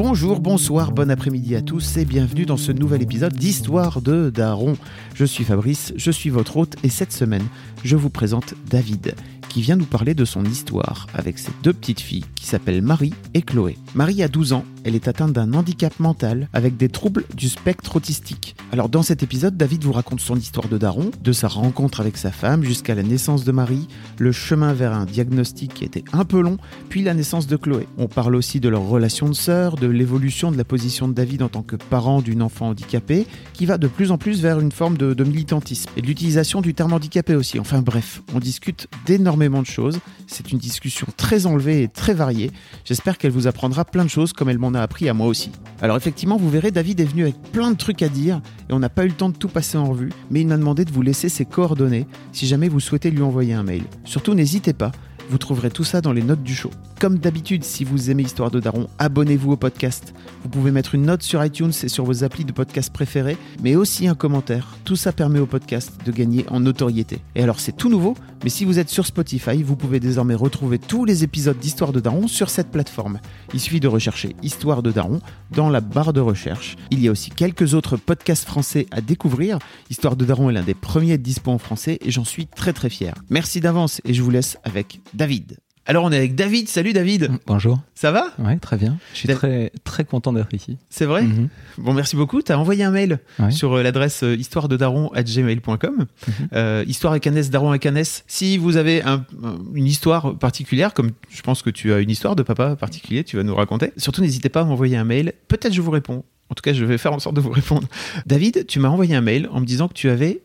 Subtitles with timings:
[0.00, 4.76] Bonjour, bonsoir, bon après-midi à tous et bienvenue dans ce nouvel épisode d'Histoire de Daron.
[5.16, 7.42] Je suis Fabrice, je suis votre hôte et cette semaine,
[7.82, 9.16] je vous présente David
[9.48, 13.12] qui vient nous parler de son histoire avec ses deux petites filles qui s'appellent Marie
[13.34, 13.76] et Chloé.
[13.98, 17.96] Marie a 12 ans, elle est atteinte d'un handicap mental avec des troubles du spectre
[17.96, 18.54] autistique.
[18.70, 22.16] Alors dans cet épisode, David vous raconte son histoire de daron, de sa rencontre avec
[22.16, 26.24] sa femme jusqu'à la naissance de Marie, le chemin vers un diagnostic qui était un
[26.24, 26.58] peu long,
[26.88, 27.88] puis la naissance de Chloé.
[27.98, 31.42] On parle aussi de leur relation de sœur, de l'évolution de la position de David
[31.42, 34.70] en tant que parent d'une enfant handicapée, qui va de plus en plus vers une
[34.70, 37.58] forme de, militantisme, et de l'utilisation du terme handicapé aussi.
[37.58, 39.98] Enfin bref, on discute d'énormément de choses.
[40.28, 42.52] C'est une discussion très enlevée et très variée.
[42.84, 45.50] J'espère qu'elle vous apprendra plein de choses comme elle m'en a appris à moi aussi.
[45.80, 48.78] Alors effectivement, vous verrez, David est venu avec plein de trucs à dire et on
[48.78, 50.92] n'a pas eu le temps de tout passer en revue, mais il m'a demandé de
[50.92, 53.84] vous laisser ses coordonnées si jamais vous souhaitez lui envoyer un mail.
[54.04, 54.92] Surtout, n'hésitez pas.
[55.30, 56.70] Vous trouverez tout ça dans les notes du show.
[56.98, 60.14] Comme d'habitude, si vous aimez Histoire de Daron, abonnez-vous au podcast.
[60.42, 63.76] Vous pouvez mettre une note sur iTunes et sur vos applis de podcast préférés, mais
[63.76, 64.76] aussi un commentaire.
[64.84, 67.18] Tout ça permet au podcast de gagner en notoriété.
[67.34, 70.78] Et alors c'est tout nouveau, mais si vous êtes sur Spotify, vous pouvez désormais retrouver
[70.78, 73.20] tous les épisodes d'Histoire de Daron sur cette plateforme.
[73.52, 75.20] Il suffit de rechercher Histoire de Daron
[75.50, 76.76] dans la barre de recherche.
[76.90, 79.58] Il y a aussi quelques autres podcasts français à découvrir.
[79.90, 82.88] Histoire de Daron est l'un des premiers dispo en français et j'en suis très très
[82.88, 83.14] fier.
[83.28, 85.58] Merci d'avance et je vous laisse avec David.
[85.84, 86.68] Alors on est avec David.
[86.68, 87.30] Salut David.
[87.46, 87.80] Bonjour.
[87.94, 88.26] Ça va?
[88.38, 88.98] Ouais, très bien.
[89.14, 90.76] Je suis très très content d'être ici.
[90.90, 91.22] C'est vrai?
[91.22, 91.48] Mhm.
[91.78, 92.40] Bon, merci beaucoup.
[92.42, 93.50] Tu as envoyé un mail Ouais.
[93.50, 96.06] sur euh, l'adresse euh, histoirededaron.gmail.com.
[96.52, 98.22] Euh, histoire avec un S, daron avec un S.
[98.26, 102.10] Si vous avez un- un- une histoire particulière, comme je pense que tu as une
[102.10, 103.92] histoire de papa particulier, tu vas nous raconter.
[103.96, 105.32] Surtout, n'hésitez pas à m'envoyer un mail.
[105.48, 106.22] Peut-être je vous réponds.
[106.50, 107.88] En tout cas, je vais faire en sorte de vous répondre.
[108.26, 110.42] David, tu m'as envoyé un mail en me disant que tu avais,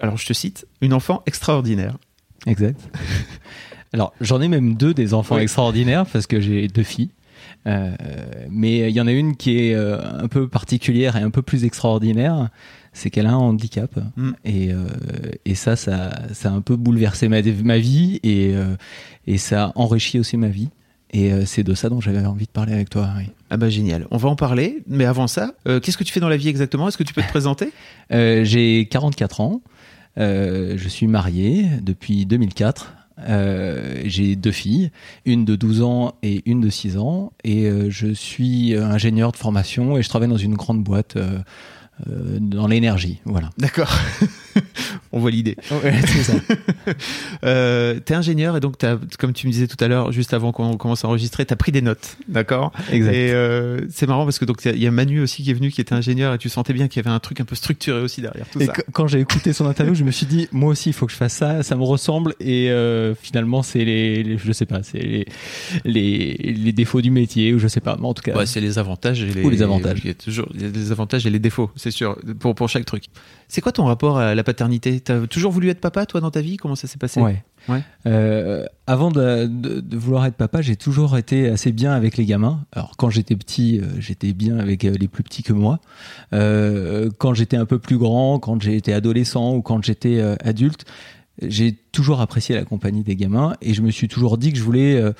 [0.00, 1.96] alors je te cite, une enfant extraordinaire.
[2.46, 2.80] Exact.
[3.92, 5.42] Alors, j'en ai même deux des enfants Oui.
[5.42, 7.10] extraordinaires parce que j'ai deux filles.
[7.66, 7.90] Euh,
[8.50, 11.42] mais il y en a une qui est euh, un peu particulière et un peu
[11.42, 12.48] plus extraordinaire,
[12.92, 13.90] c'est qu'elle a un handicap.
[14.16, 14.30] Mm.
[14.44, 14.86] Et, euh,
[15.44, 18.54] et ça, ça, ça a un peu bouleversé ma, ma vie et,
[19.26, 20.68] et ça a enrichi aussi ma vie.
[21.12, 23.08] Et c'est de ça dont j'avais envie de parler avec toi.
[23.16, 23.24] oui.
[23.48, 24.06] Ah bah génial.
[24.10, 24.82] On va en parler.
[24.88, 26.88] Mais avant ça, qu'est-ce que tu fais dans la vie exactement?
[26.88, 27.70] Est-ce que tu peux te présenter?
[28.10, 29.62] J'ai 44 ans.
[30.16, 32.92] Je suis marié depuis 2004.
[33.18, 34.90] Euh, j'ai deux filles,
[35.24, 37.32] une de 12 ans et une de 6 ans.
[37.44, 41.38] Et euh, je suis ingénieur de formation et je travaille dans une grande boîte euh,
[42.08, 43.20] euh, dans l'énergie.
[43.24, 43.50] Voilà.
[43.58, 43.92] D'accord.
[45.12, 45.56] On voit l'idée.
[45.68, 46.32] c'est ça.
[47.44, 50.52] Euh, t'es ingénieur et donc t'as, comme tu me disais tout à l'heure, juste avant
[50.52, 52.72] qu'on commence à enregistrer, t'as pris des notes, d'accord?
[52.90, 53.12] Exact.
[53.12, 55.70] Et euh, c'est marrant parce que donc il y a Manu aussi qui est venu,
[55.70, 58.00] qui était ingénieur, et tu sentais bien qu'il y avait un truc un peu structuré
[58.00, 58.72] aussi derrière tout Et ça.
[58.92, 61.16] quand j'ai écouté son interview, je me suis dit, moi aussi, il faut que je
[61.16, 61.62] fasse ça.
[61.62, 62.34] Ça me ressemble.
[62.40, 65.26] Et euh, finalement, c'est les, les- je sais pas, c'est les,
[65.84, 67.96] les, les défauts du métier ou je sais pas.
[68.00, 69.98] Mais en tout cas, Ouais, c'est les avantages et les, Ou les avantages.
[70.04, 73.04] Il y a toujours les avantages et les défauts, c'est sûr, pour, pour chaque truc.
[73.48, 74.98] C'est quoi ton rapport à la paternité?
[75.00, 76.56] T'as toujours voulu être papa, toi, dans ta vie?
[76.56, 77.20] Comment ça s'est passé?
[77.20, 77.42] Ouais.
[77.68, 77.82] Ouais.
[78.06, 82.24] Euh, avant de, de- de vouloir être papa, j'ai toujours été assez bien avec les
[82.24, 82.64] gamins.
[82.72, 85.80] Alors quand j'étais petit, euh, j'étais bien avec euh, les plus petits que moi.
[86.30, 90.84] Quand j'étais un peu plus grand, quand j'étais adolescent ou quand j'étais adulte,
[91.42, 94.62] j'ai toujours apprécié la compagnie des gamins et je me suis toujours dit que je
[94.62, 95.12] voulais, euh,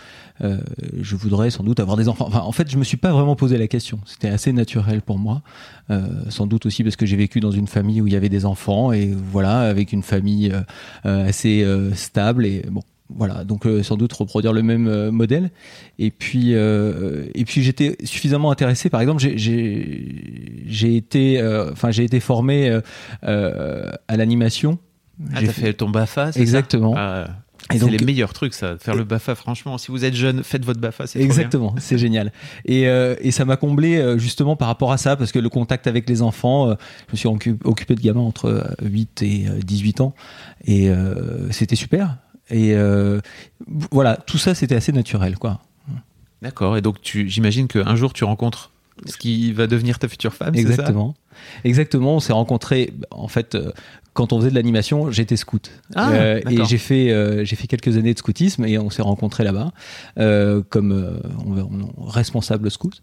[0.43, 0.59] euh,
[1.00, 2.27] je voudrais sans doute avoir des enfants.
[2.28, 4.00] Enfin, en fait, je me suis pas vraiment posé la question.
[4.06, 5.43] C'était assez naturel pour moi,
[5.91, 8.28] Euh, sans doute aussi parce que j'ai vécu dans une famille où il y avait
[8.28, 10.62] des enfants et voilà, avec une famille euh,
[11.06, 12.83] euh, assez euh, stable et bon.
[13.09, 15.53] Voilà, donc sans doute reproduire le même modèle.
[16.01, 18.91] Et puis, et puis j'étais suffisamment intéressé.
[18.91, 21.41] Par exemple, j'ai- été,
[21.71, 22.80] enfin j'ai été formé
[23.22, 24.80] à l'animation.
[25.34, 26.95] Ah, t'as fait ton BAFA, Exactement.
[26.97, 27.27] Ah,
[27.72, 29.77] c'est les meilleurs trucs, ça, faire le BAFA, franchement.
[29.78, 31.21] Si vous êtes jeune, faites votre BAFA, c'est.
[31.21, 32.33] Exactement, c'est génial.
[32.65, 35.48] Et, euh, et ça m'a comblé euh, justement par rapport à ça, parce que le
[35.48, 36.74] contact avec les enfants, euh,
[37.09, 40.15] je me suis occu- occupé de gamins entre euh, 8 et euh, 18 ans,
[40.65, 42.19] et euh, c'était super.
[42.51, 42.77] Et
[43.91, 45.60] voilà, tout ça c'était assez naturel, quoi.
[46.42, 46.77] D'accord.
[46.77, 48.71] Et donc, j'imagine qu'un jour, tu rencontres
[49.07, 50.69] ce qui va devenir ta future femme, c'est ça?
[50.71, 51.15] Exactement.
[51.65, 53.57] Exactement, on s'est rencontrés en fait
[54.16, 55.71] quand on faisait de l'animation, j'étais scout.
[55.95, 59.03] Ah, Euh, et j'ai fait, euh, j'ai fait quelques années de scoutisme et on s'est
[59.03, 59.71] rencontrés là-bas
[60.18, 63.03] euh, comme on, on- responsable scout.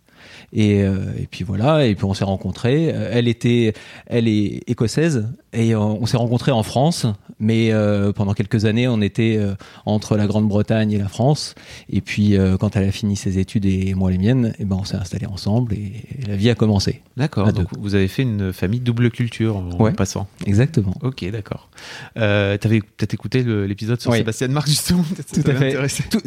[0.54, 2.92] Et, euh, et puis voilà, et puis on s'est rencontrés.
[2.94, 3.74] Euh, Elle était,
[4.08, 7.06] elle est écossaise et euh, on s'est rencontrés en France,
[7.40, 7.72] mais
[8.16, 9.40] pendant quelques années, on était
[9.86, 11.56] entre la Grande-Bretagne et la France.
[11.90, 14.84] Et puis quand elle a fini ses études et moi les miennes, et ben on
[14.84, 17.02] s'est installés ensemble et, et la vie a commencé.
[17.18, 17.52] D'accord.
[17.54, 19.92] Donc vous avez fait une famille double culture en Ouais.
[19.92, 20.28] passant.
[20.46, 20.94] Exactement.
[21.02, 21.70] Ok, d'accord.
[22.18, 24.18] Euh, T'avais peut-être écouté l'épisode sur Oui.
[24.20, 25.04] Sébastien Marc justement.
[25.34, 25.78] Tout à fait.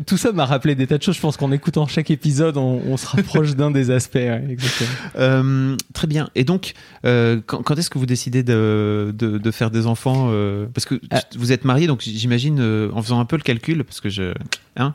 [0.07, 1.17] tout ça m'a rappelé des tas de choses.
[1.17, 4.15] Je pense qu'en écoutant chaque épisode, on, on se rapproche d'un des aspects.
[4.17, 4.89] ouais, exactement.
[5.19, 6.29] Euh, très bien.
[6.35, 6.75] Et donc,
[7.05, 10.85] euh, quand, quand est-ce que vous décidez de, de, de faire des enfants euh, Parce
[10.85, 11.21] que Ah.
[11.39, 12.61] vous êtes marié, donc j'imagine,
[12.93, 14.33] en faisant un peu le calcul, parce que je,
[14.77, 14.95] hein,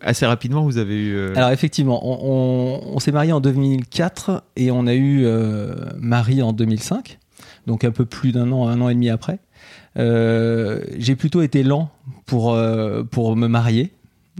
[0.00, 1.34] assez rapidement, vous avez eu.
[1.34, 2.18] Alors effectivement, on,
[2.88, 5.26] on- on s'est marié en 2004 et on a eu
[5.98, 7.18] Marie en 2005,
[7.66, 9.38] donc un peu plus d'un an, un an et demi après.
[9.96, 11.90] J'ai plutôt été lent
[12.26, 12.56] pour
[13.10, 13.92] pour me marier.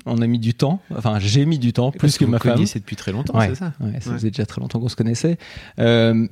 [0.06, 2.54] On a mis du temps, enfin j'ai mis du temps plus que, ma femme.
[2.54, 4.16] connaissez depuis très longtemps, Ouais, c'est ça ouais, ça Ouais.
[4.16, 5.38] faisait déjà très longtemps qu'on se connaissait.
[5.80, 6.26] Euh,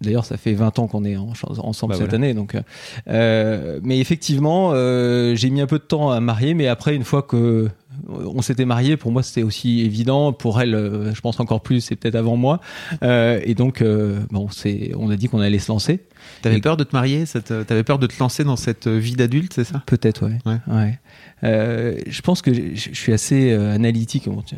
[0.00, 1.28] D'ailleurs, ça fait 20 ans qu'on est en-
[1.58, 2.14] ensemble Bah cette voilà.
[2.14, 2.34] année.
[2.34, 2.60] Donc, euh,
[3.06, 7.04] euh, mais effectivement, euh, j'ai mis un peu de temps à marier, mais après, une
[7.04, 7.68] fois que
[8.08, 10.32] on s'était marié, pour moi, c'était aussi évident.
[10.32, 12.60] Pour elle, euh, je pense encore plus, c'est peut-être avant moi.
[13.02, 16.00] Euh, et donc, euh, bon, c'est, on a dit qu'on allait se lancer.
[16.42, 19.14] T'avais Et- peur de te marier te- T'avais peur de te lancer dans cette vie
[19.14, 19.82] d'adulte, c'est ça?
[19.86, 20.38] Peut-être, ouais.
[20.46, 20.58] Ouais.
[20.68, 20.98] ouais.
[21.44, 24.28] Euh, je pense que je, je suis assez euh, analytique.
[24.28, 24.54] Bon, tu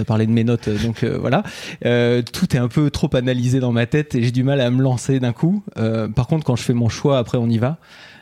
[0.00, 1.42] as parlé de mes notes, euh, donc euh, voilà.
[1.84, 4.70] Euh, tout est un peu trop analysé dans ma tête et j'ai du mal à
[4.70, 5.64] me lancer d'un coup.
[5.78, 7.78] Euh, par contre, quand je fais mon choix, après on y va.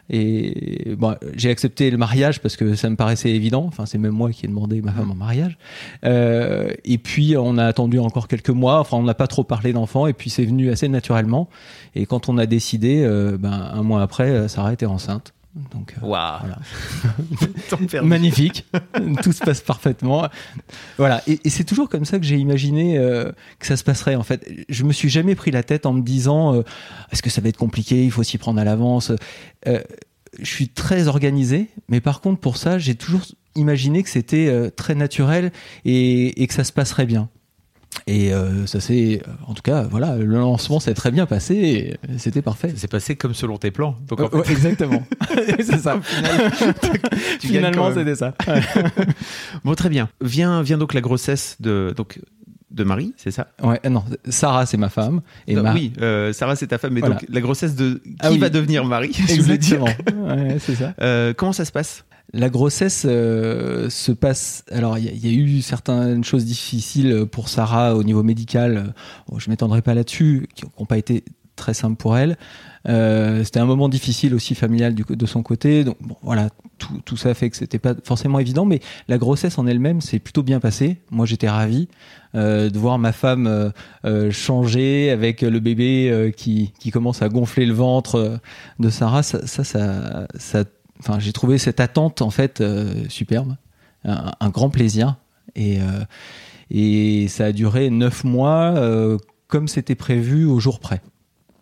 [0.09, 3.65] Et bon, j'ai accepté le mariage parce que ça me paraissait évident.
[3.67, 5.59] Enfin, c'est même moi qui ai demandé ma femme en mariage.
[6.05, 8.81] Euh, et puis on a attendu encore quelques mois.
[8.81, 10.07] Enfin, on n'a pas trop parlé d'enfants.
[10.07, 11.49] Et puis c'est venu assez naturellement.
[11.95, 15.33] Et quand on a décidé, euh, ben un mois après, euh, Sarah était enceinte.
[15.73, 16.43] Donc euh, voilà.
[17.91, 18.07] Perdu.
[18.07, 18.67] magnifique,
[19.23, 20.29] tout se passe parfaitement.
[20.99, 24.17] Voilà, et, et c'est toujours comme ça que j'ai imaginé euh, que ça se passerait.
[24.17, 26.63] En fait, je me suis jamais pris la tête en me disant euh,
[27.11, 29.13] est-ce que ça va être compliqué, il faut s'y prendre à l'avance.
[29.65, 33.25] Je suis très organisé, mais par contre pour ça, j'ai toujours
[33.55, 35.51] imaginé que c'était très naturel
[35.87, 37.31] et, et que ça se passerait bien.
[38.09, 41.55] Et euh, ça s'est, en tout cas, voilà, le lancement s'est très bien passé.
[41.55, 42.69] et euh, C'était parfait.
[42.71, 43.97] Ça s'est passé comme selon tes plans.
[44.07, 45.03] Donc, en Ouais, ouais, exactement.
[45.59, 45.99] c'est ça.
[47.41, 48.35] tu Finalement, c'était ça.
[49.65, 50.09] Bon, très bien.
[50.21, 52.21] Vient, vient donc la grossesse de, donc,
[52.71, 53.49] de Marie, c'est ça?
[53.63, 55.21] Ouais, non, Sarah, c'est ma femme.
[55.49, 55.73] Et Non.
[55.73, 56.93] Oui, euh, Sarah, c'est ta femme.
[56.93, 57.17] Mais Voilà.
[57.17, 58.39] donc, la grossesse de qui Ah oui.
[58.39, 59.17] va devenir Marie.
[59.31, 59.87] Exactement.
[59.87, 60.95] Ouais, c'est ça.
[61.01, 62.05] Euh, comment ça se passe?
[62.33, 64.65] La grossesse euh, se passe.
[64.71, 68.95] Alors, il y, a- eu certaines choses difficiles pour Sarah au niveau médical.
[69.29, 71.25] Bon, je m'étendrai pas là-dessus, qui n'ont pas été
[71.55, 72.37] très simples pour elle.
[72.89, 75.85] Euh, c'était un moment difficile aussi familial de son côté.
[75.85, 76.51] Donc, bon, voilà,
[77.05, 80.43] tout, ça fait que c'était pas forcément évident, mais la grossesse en elle-même s'est plutôt
[80.43, 80.99] bien passée.
[81.11, 81.89] Moi, j'étais ravi
[82.35, 83.71] euh, de voir ma femme euh,
[84.05, 88.37] euh, changer avec le bébé euh, qui, qui commence à gonfler le ventre euh,
[88.79, 89.23] de Sarah.
[89.23, 90.65] Ça, ça, ça-
[91.01, 93.57] enfin, j'ai trouvé cette attente en fait euh, superbe,
[94.05, 95.17] un, un grand plaisir,
[95.55, 96.05] et euh,
[96.71, 101.01] et ça a duré neuf mois euh, comme c'était prévu au jour près.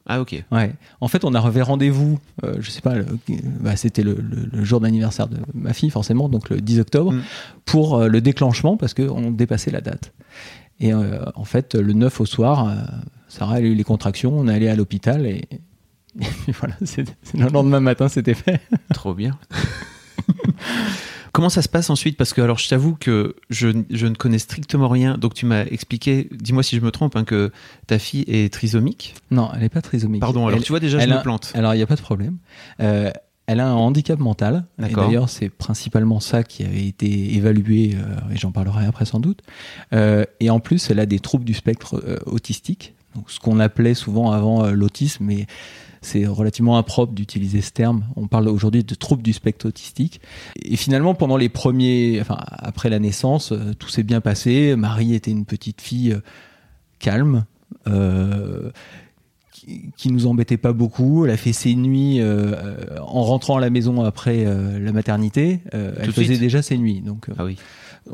[0.07, 0.45] Ah, ok.
[0.53, 0.73] Ouais.
[1.01, 2.95] En fait, on a revu rendez-vous, euh, je sais pas,
[3.61, 7.13] bah, c'était le, le- le jour d'anniversaire de ma fille, forcément, donc le 10 octobre,
[7.13, 7.23] Mm.
[7.65, 10.13] pour euh, le déclenchement parce qu'on dépassait la date.
[10.81, 12.75] Et euh, en fait, le 9 au soir,
[13.29, 15.47] Sarah a eu les contractions, on est allé à l'hôpital et,
[16.21, 17.05] et voilà, c'est
[17.37, 18.61] le lendemain matin, c'était fait.
[18.95, 19.39] Trop bien.
[21.33, 22.17] Comment ça se passe ensuite?
[22.17, 25.19] Parce que alors je t'avoue que je, je ne connais strictement rien.
[25.19, 27.51] Donc tu m'as expliqué, dis-moi si je me trompe, hein, que
[27.89, 29.17] ta fille est trisomique.
[29.33, 30.21] Non, elle n'est pas trisomique.
[30.21, 31.51] Pardon, alors Elle- tu vois déjà je me a- plante.
[31.55, 32.37] Alors, il n'y a pas de problème.
[32.79, 33.11] Euh,
[33.47, 34.65] elle a un handicap mental.
[34.79, 39.19] Et d'ailleurs, c'est principalement ça qui avait été évalué, euh, et j'en parlerai après sans
[39.19, 39.41] doute.
[39.93, 42.95] Euh, et en plus, elle a des troubles du spectre autistique.
[43.17, 45.47] Donc, ce qu'on appelait souvent avant l'autisme, mais
[46.05, 48.05] c'est relativement impropre d'utiliser ce terme.
[48.17, 50.21] On parle aujourd'hui de troubles du spectre autistique.
[50.63, 54.77] Et finalement, pendant les premiers, enfin, après la naissance, euh, tout s'est bien passé.
[54.77, 56.21] Marie était une petite fille euh,
[56.99, 57.45] calme,
[57.87, 58.71] euh,
[59.97, 61.25] qui, nous embêtait pas beaucoup.
[61.25, 62.55] Elle a fait ses nuits euh,
[63.01, 65.61] en rentrant à la maison après euh, la maternité.
[65.75, 67.57] Euh, elle faisait suite déjà ses nuits, donc Ah oui.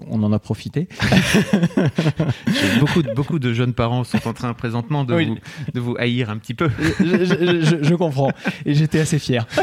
[0.08, 0.88] On en a profité.
[2.80, 5.26] Beaucoup, de, beaucoup de jeunes parents sont en train présentement de, Oui.
[5.26, 5.36] vous,
[5.74, 6.68] de vous haïr un petit peu.
[7.00, 8.30] je, je- je- je comprends,
[8.66, 9.46] et j'étais assez fier.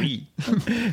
[0.00, 0.26] Oui.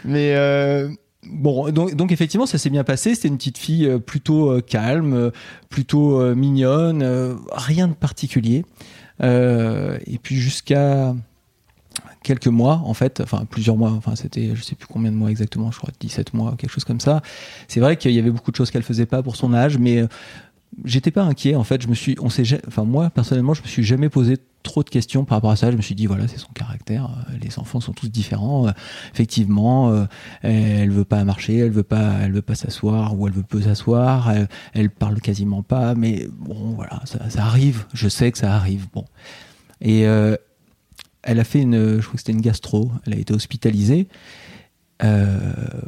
[0.05, 0.89] Mais euh,
[1.29, 3.15] bon, donc, donc effectivement, ça s'est bien passé.
[3.15, 5.31] C'était une petite fille euh, plutôt euh, calme,
[5.69, 8.65] plutôt mignonne, rien de particulier.
[9.21, 11.13] et puis jusqu'à
[12.25, 15.29] quelques mois en fait, enfin plusieurs mois, enfin c'était je sais plus combien de mois
[15.29, 17.21] exactement, je crois 17 mois, quelque chose comme ça.
[17.67, 19.99] C'est vrai qu'il y avait beaucoup de choses qu'elle faisait pas pour son âge, mais
[19.99, 20.07] euh,
[20.83, 23.67] j'étais pas inquiet en fait, je me suis on s'est enfin moi personnellement, je me
[23.67, 26.27] suis jamais posé trop de questions par rapport à ça, je me suis dit voilà,
[26.27, 28.67] c'est son caractère, euh, les enfants sont tous différents.
[28.67, 28.71] Euh,
[29.13, 30.07] effectivement,
[30.41, 33.61] elle veut pas marcher, elle veut pas elle veut pas s'asseoir ou elle veut peu
[33.61, 34.33] s'asseoir,
[34.73, 38.87] elle, parle quasiment pas mais bon voilà, ça, ça, arrive, je sais que ça arrive.
[38.91, 39.05] Bon.
[39.81, 40.07] Et
[41.25, 44.07] elle a fait une, je crois que c'était une gastro, elle a été hospitalisée.
[45.03, 45.37] Euh,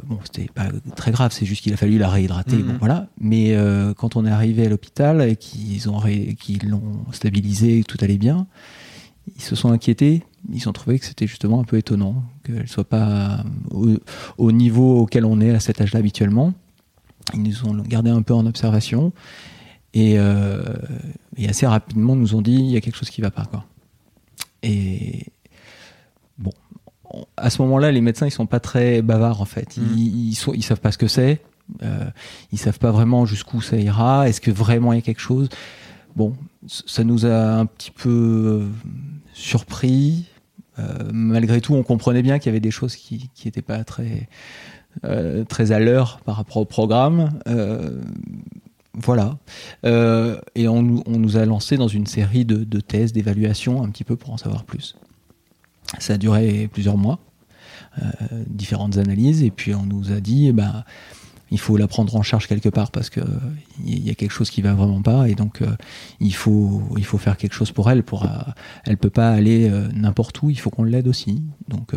[0.04, 2.58] bon, c'était pas très grave, c'est juste qu'il a fallu la réhydrater.
[2.58, 2.78] Bon, mhm.
[2.78, 3.06] voilà.
[3.20, 6.00] Mais euh, quand on est arrivé à l'hôpital et qu'ils ont
[6.38, 8.46] qu'ils l'ont stabilisé, tout allait bien,
[9.34, 10.24] ils se sont inquiétés.
[10.52, 13.44] Ils ont trouvé que c'était justement un peu étonnant qu'elle soit pas
[14.36, 16.52] au, niveau auquel on est à cet âge-là habituellement.
[17.34, 19.12] Ils nous ont gardé un peu en observation
[19.94, 20.62] et, euh,
[21.36, 23.64] et assez rapidement nous ont dit il y a quelque chose qui va pas quoi.
[24.62, 25.26] Et
[26.38, 26.52] bon,
[27.36, 29.76] à ce moment-là, les médecins, ils sont pas très bavards en fait.
[29.76, 29.98] Ils, mmh.
[29.98, 31.40] ils, ils savent pas ce que c'est.
[31.82, 32.10] Euh,
[32.50, 34.28] ils savent pas vraiment jusqu'où ça ira.
[34.28, 35.48] Est-ce que vraiment il y a quelque chose?
[36.16, 36.34] Bon,
[36.66, 38.68] ça nous a un petit peu euh,
[39.32, 40.26] surpris.
[40.78, 44.28] Euh, malgré tout, on comprenait bien qu'il y avait des choses qui n'étaient pas très
[45.04, 47.38] euh, très à l'heure par rapport au programme.
[49.02, 49.38] Voilà.
[49.84, 54.16] Euh, et on, nous a lancé dans une série de, tests, d'évaluations, un petit peu
[54.16, 54.96] pour en savoir plus.
[55.98, 57.18] Ça a duré plusieurs mois,
[57.98, 58.02] euh,
[58.46, 60.84] différentes analyses, et puis on nous a dit, bah,
[61.50, 63.20] il faut la prendre en charge quelque part parce que
[63.82, 65.76] il y a quelque chose qui va vraiment pas, et donc euh,
[66.20, 68.02] il faut il faut faire quelque chose pour elle.
[68.02, 68.26] Pour,
[68.84, 71.42] elle peut pas aller n'importe où, il faut qu'on l'aide aussi.
[71.68, 71.94] Donc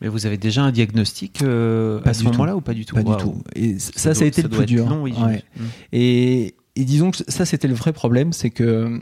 [0.00, 3.02] mais vous avez déjà un diagnostic euh, à ce moment-là ou pas du tout Pas
[3.02, 3.42] du tout.
[3.54, 4.88] Et ça, ça, a été le plus dur.
[4.88, 5.62] Long, oui, mmh.
[5.92, 9.00] et, et, disons que ça, c'était le vrai problème, c'est que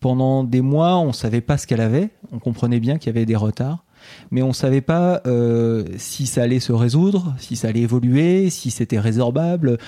[0.00, 2.10] pendant des mois, on savait pas ce qu'elle avait.
[2.30, 3.84] On comprenait bien qu'il y avait des retards,
[4.30, 8.70] mais on savait pas euh, si ça allait se résoudre, si ça allait évoluer, si
[8.70, 9.78] c'était résorbable.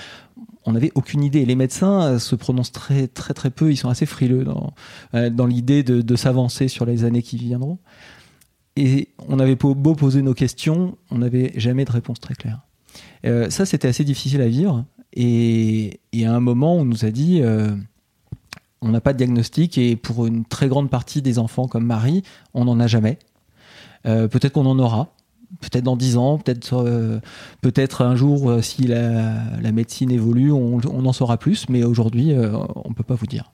[0.65, 1.45] On n'avait aucune idée.
[1.45, 3.71] Les médecins se prononcent très très très peu.
[3.71, 4.73] Ils sont assez frileux dans,
[5.13, 7.77] euh, dans l'idée de, de s'avancer sur les années qui viendront.
[8.77, 12.61] Et on avait beau poser nos questions, on n'avait jamais de réponse très claire.
[13.25, 14.85] Euh, ça, c'était assez difficile à vivre.
[15.13, 17.75] Et, à un moment, on nous a dit, euh,
[18.81, 22.21] on n'a pas de diagnostic, et pour une très grande partie des enfants comme Marie,
[22.53, 23.17] on n'en a jamais.
[24.05, 25.11] Euh, peut-être qu'on en aura,
[25.59, 27.19] peut-être dans dix ans, peut-être
[27.61, 32.93] peut-être un jour, si la, médecine évolue, on, en saura plus, mais aujourd'hui, on ne
[32.93, 33.51] peut pas vous dire.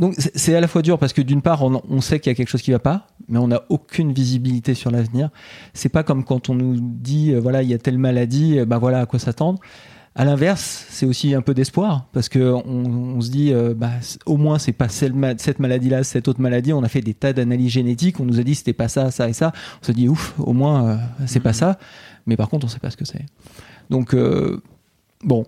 [0.00, 2.34] Donc c'est à la fois dur parce que d'une part on, sait qu'il y a
[2.34, 5.28] quelque chose qui va pas, mais on n'a aucune visibilité sur l'avenir.
[5.74, 8.78] C'est pas comme quand on nous dit euh, voilà il y a telle maladie, ben
[8.78, 9.60] voilà à quoi s'attendre.
[10.14, 13.90] À l'inverse, c'est aussi un peu d'espoir parce que on, se dit euh, bah,
[14.24, 16.72] au moins c'est pas cette maladie-là, cette autre maladie.
[16.72, 19.28] On a fait des tas d'analyses génétiques, on nous a dit c'était pas ça, ça
[19.28, 19.52] et ça.
[19.82, 21.54] On se dit ouf, au moins c'est pas mmh.
[21.54, 21.78] ça.
[22.24, 23.26] Mais par contre on sait pas ce que c'est.
[23.90, 24.16] Donc
[25.22, 25.44] bon.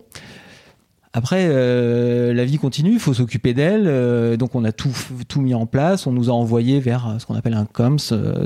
[1.14, 3.84] Après, euh, la vie continue, il faut s'occuper d'elle.
[3.86, 4.96] Euh, donc, on a tout,
[5.28, 6.06] tout mis en place.
[6.06, 7.98] On nous a envoyé vers euh, ce qu'on appelle un COMS.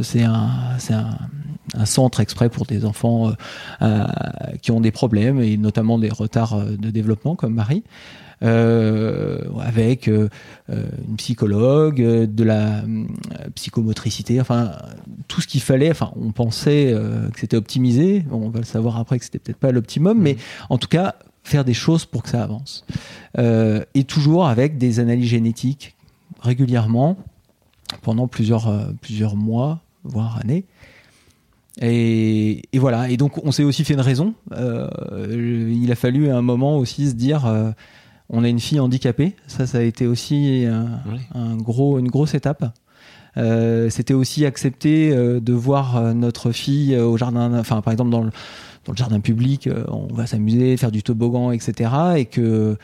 [0.03, 0.51] c'est un,
[0.91, 1.19] un,
[1.75, 3.33] un, centre exprès pour des enfants
[4.63, 7.85] qui ont des problèmes et notamment des retards de développement, comme Marie.
[8.41, 12.83] avec une psychologue, de la
[13.55, 14.73] psychomotricité, enfin
[15.29, 15.91] tout ce qu'il fallait.
[15.91, 16.95] Enfin, on pensait
[17.33, 18.25] que c'était optimisé.
[18.33, 20.23] On va le savoir après que c'était peut-être pas l'optimum, mmh.
[20.23, 20.37] mais
[20.69, 21.15] en tout cas,
[21.47, 22.85] faire des choses pour que ça avance.
[23.39, 25.95] Euh, et toujours avec des analyses génétiques
[26.41, 27.17] régulièrement
[28.03, 30.65] pendant plusieurs, euh, plusieurs mois, voire années.
[31.81, 33.09] Et, voilà.
[33.11, 34.35] Et donc, on s'est aussi fait une raison.
[34.53, 34.89] Euh,
[35.71, 37.75] il a fallu à un moment aussi se dire
[38.29, 39.37] on a une fille handicapée.
[39.47, 42.65] Ça, ça a été aussi un, gros, une grosse étape.
[43.91, 48.31] C'était aussi accepter de voir notre fille au jardin, enfin, par exemple, dans le
[48.87, 51.91] dans le jardin public, euh, on va s'amuser, faire du toboggan, etc.
[52.17, 52.77] Et que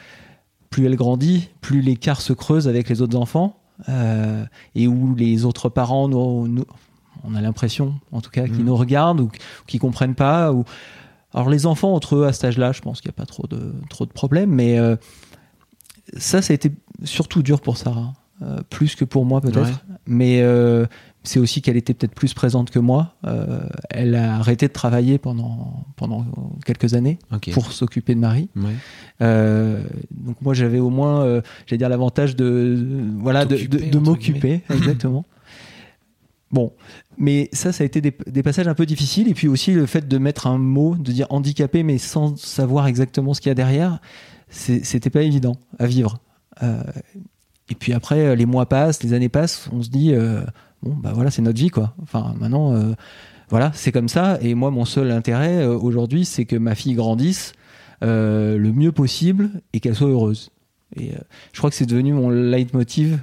[0.69, 3.57] plus elle grandit, plus l'écart se creuse avec les autres enfants,
[3.89, 4.45] euh,
[4.75, 6.65] et où les autres parents, nous,
[7.25, 8.65] on a l'impression, en tout cas, qu'ils mmh.
[8.65, 9.31] nous regardent ou,
[9.67, 10.53] qu'ils comprennent pas.
[10.53, 10.65] Ou...
[11.33, 13.47] Alors les enfants entre eux à cet âge-là, je pense qu'il n'y a pas trop
[13.47, 14.97] de trop de problèmes, mais euh,
[16.17, 16.73] ça, ça a été
[17.05, 18.13] surtout dur pour Sarah,
[18.71, 19.85] plus que pour moi peut-être.
[20.07, 20.43] Mais
[21.25, 23.15] c'est aussi qu'elle était peut-être plus présente que moi.
[23.27, 23.61] Euh,
[23.91, 26.27] elle a arrêté de travailler pendant, pendant
[26.65, 27.19] quelques années
[27.53, 28.49] pour s'occuper de Marie.
[29.21, 32.85] Euh, donc moi j'avais au moins, euh, j'allais dire l'avantage de,
[33.19, 35.25] voilà de, de, m'occuper exactement.
[36.51, 36.71] Bon,
[37.17, 39.27] mais ça, ça a été des, des, passages un peu difficiles.
[39.27, 42.87] Et puis aussi le fait de mettre un mot, de dire handicapé, mais sans savoir
[42.89, 44.01] exactement ce qu'il y a derrière,
[44.51, 46.19] c'était pas évident à vivre.
[46.61, 50.13] et puis après, les mois passent, les années passent, on se dit,
[50.83, 51.95] bon, bah voilà, c'est notre vie, quoi.
[52.03, 52.95] Enfin, maintenant,
[53.49, 54.39] voilà, c'est comme ça.
[54.41, 57.53] Et moi, mon seul intérêt aujourd'hui, c'est que ma fille grandisse
[58.01, 60.51] le mieux possible et qu'elle soit heureuse.
[60.97, 61.13] Et
[61.53, 63.19] je crois que c'est devenu mon leitmotiv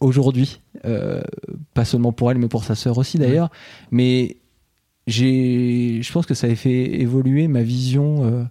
[0.00, 0.60] aujourd'hui,
[1.74, 3.50] pas seulement pour elle, mais pour sa sœur aussi d'ailleurs.
[3.90, 4.36] Mais
[5.06, 8.44] j'ai, je pense que ça a fait évoluer ma vision euh,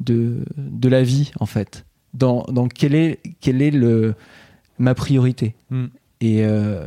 [0.00, 1.86] de, de la vie, en fait.
[2.12, 4.14] Dans, dans quelle est, quelle est le,
[4.78, 5.54] ma priorité.
[5.70, 5.86] Hmm.
[6.20, 6.86] Et euh,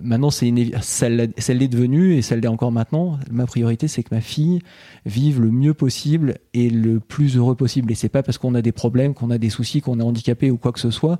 [0.00, 3.18] maintenant, c'est ça l'est devenue et ça l'est encore maintenant.
[3.30, 4.60] Ma priorité, c'est que ma fille
[5.06, 7.90] vive le mieux possible et le plus heureux possible.
[7.90, 10.50] Et c'est pas parce qu'on a des problèmes, qu'on a des soucis, qu'on est handicapé
[10.50, 11.18] ou quoi que ce soit,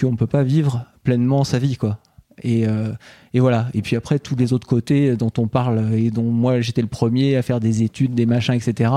[0.00, 1.98] qu'on peut pas vivre pleinement sa vie, quoi.
[2.42, 2.92] Et, euh,
[3.34, 3.68] et, voilà.
[3.74, 6.88] Et puis après, tous les autres côtés dont on parle et dont moi j'étais le
[6.88, 8.92] premier à faire des études, des machins, etc.,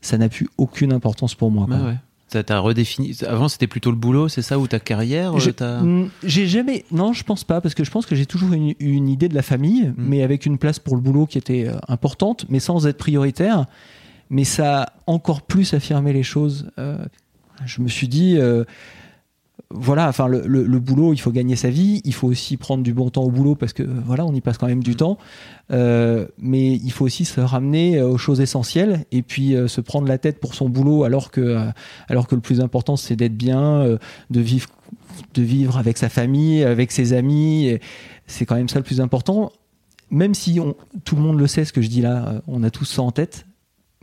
[0.00, 1.66] ça n'a plus aucune importance pour moi.
[1.68, 1.94] Bah.
[2.28, 3.16] T'a redéfini.
[3.26, 6.84] Avant, c'était plutôt le boulot, c'est ça, ou ta carrière mm, J'ai jamais.
[6.92, 9.34] Non, je pense pas, parce que je pense que j'ai toujours une, une, idée de
[9.34, 9.94] la famille, mm.
[9.96, 13.66] mais avec une place pour le boulot qui était euh, importante, mais sans être prioritaire.
[14.30, 16.70] Mais ça a encore plus affirmé les choses.
[16.78, 16.98] Euh,
[17.64, 18.36] je me suis dit,
[19.70, 23.10] voilà, enfin le, boulot, il faut gagner sa vie, il faut aussi prendre du bon
[23.10, 24.96] temps au boulot parce que voilà, on y passe quand même du mm.
[24.96, 25.18] temps.
[25.70, 29.82] Euh, mais il faut aussi se ramener euh, aux choses essentielles et puis euh, se
[29.82, 31.58] prendre la tête pour son boulot alors que
[32.08, 33.98] alors que le plus important c'est d'être bien,
[34.30, 34.68] de vivre
[35.34, 37.76] de vivre avec sa famille, avec ses amis.
[38.26, 39.52] C'est quand même ça le plus important.
[40.10, 40.74] Même si on,
[41.04, 43.10] tout le monde le sait, ce que je dis là, on a tous ça en
[43.10, 43.44] tête.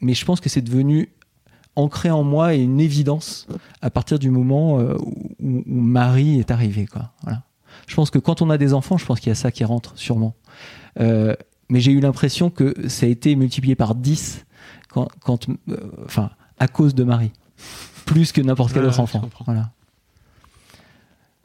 [0.02, 1.10] Mais je pense que c'est devenu
[1.76, 3.48] ancré en moi et une évidence
[3.82, 6.86] à partir du moment euh, où, Marie est arrivée.
[6.86, 7.12] Quoi.
[7.24, 7.44] Voilà.
[7.88, 9.64] Je pense que quand on a des enfants, je pense qu'il y a ça qui
[9.64, 10.36] rentre sûrement.
[11.00, 11.36] Euh,
[11.70, 14.46] mais j'ai eu l'impression que ça a été multiplié par 10
[14.90, 17.32] quand, quand euh, enfin, à cause de Marie,
[18.06, 19.30] plus que n'importe quel autre enfant.
[19.46, 19.72] Voilà.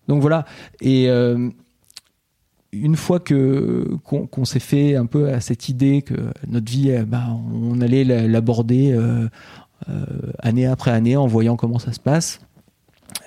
[0.08, 0.44] Donc voilà.
[0.80, 1.08] Et
[2.72, 6.14] une fois que qu'on s'est fait un peu à cette idée que
[6.46, 9.28] notre vie, bah, on allait l'aborder euh,
[10.38, 12.40] année après année en voyant comment ça se passe.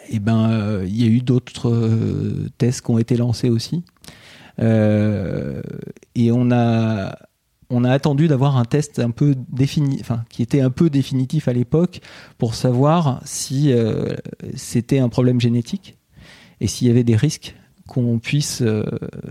[0.10, 3.84] Et ben, euh, il y a eu d'autres euh, tests qui ont été lancés aussi.
[4.60, 7.18] et on a
[7.70, 11.48] on a attendu d'avoir un test un peu défini, enfin, qui était un peu définitif
[11.48, 12.02] à l'époque
[12.38, 13.74] pour savoir si
[14.54, 15.98] c'était un problème génétique
[16.60, 17.56] et s'il y avait des risques
[17.88, 18.62] qu'on puisse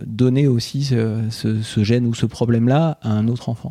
[0.05, 3.71] donner aussi ce, gène ou ce problème-là à un autre enfant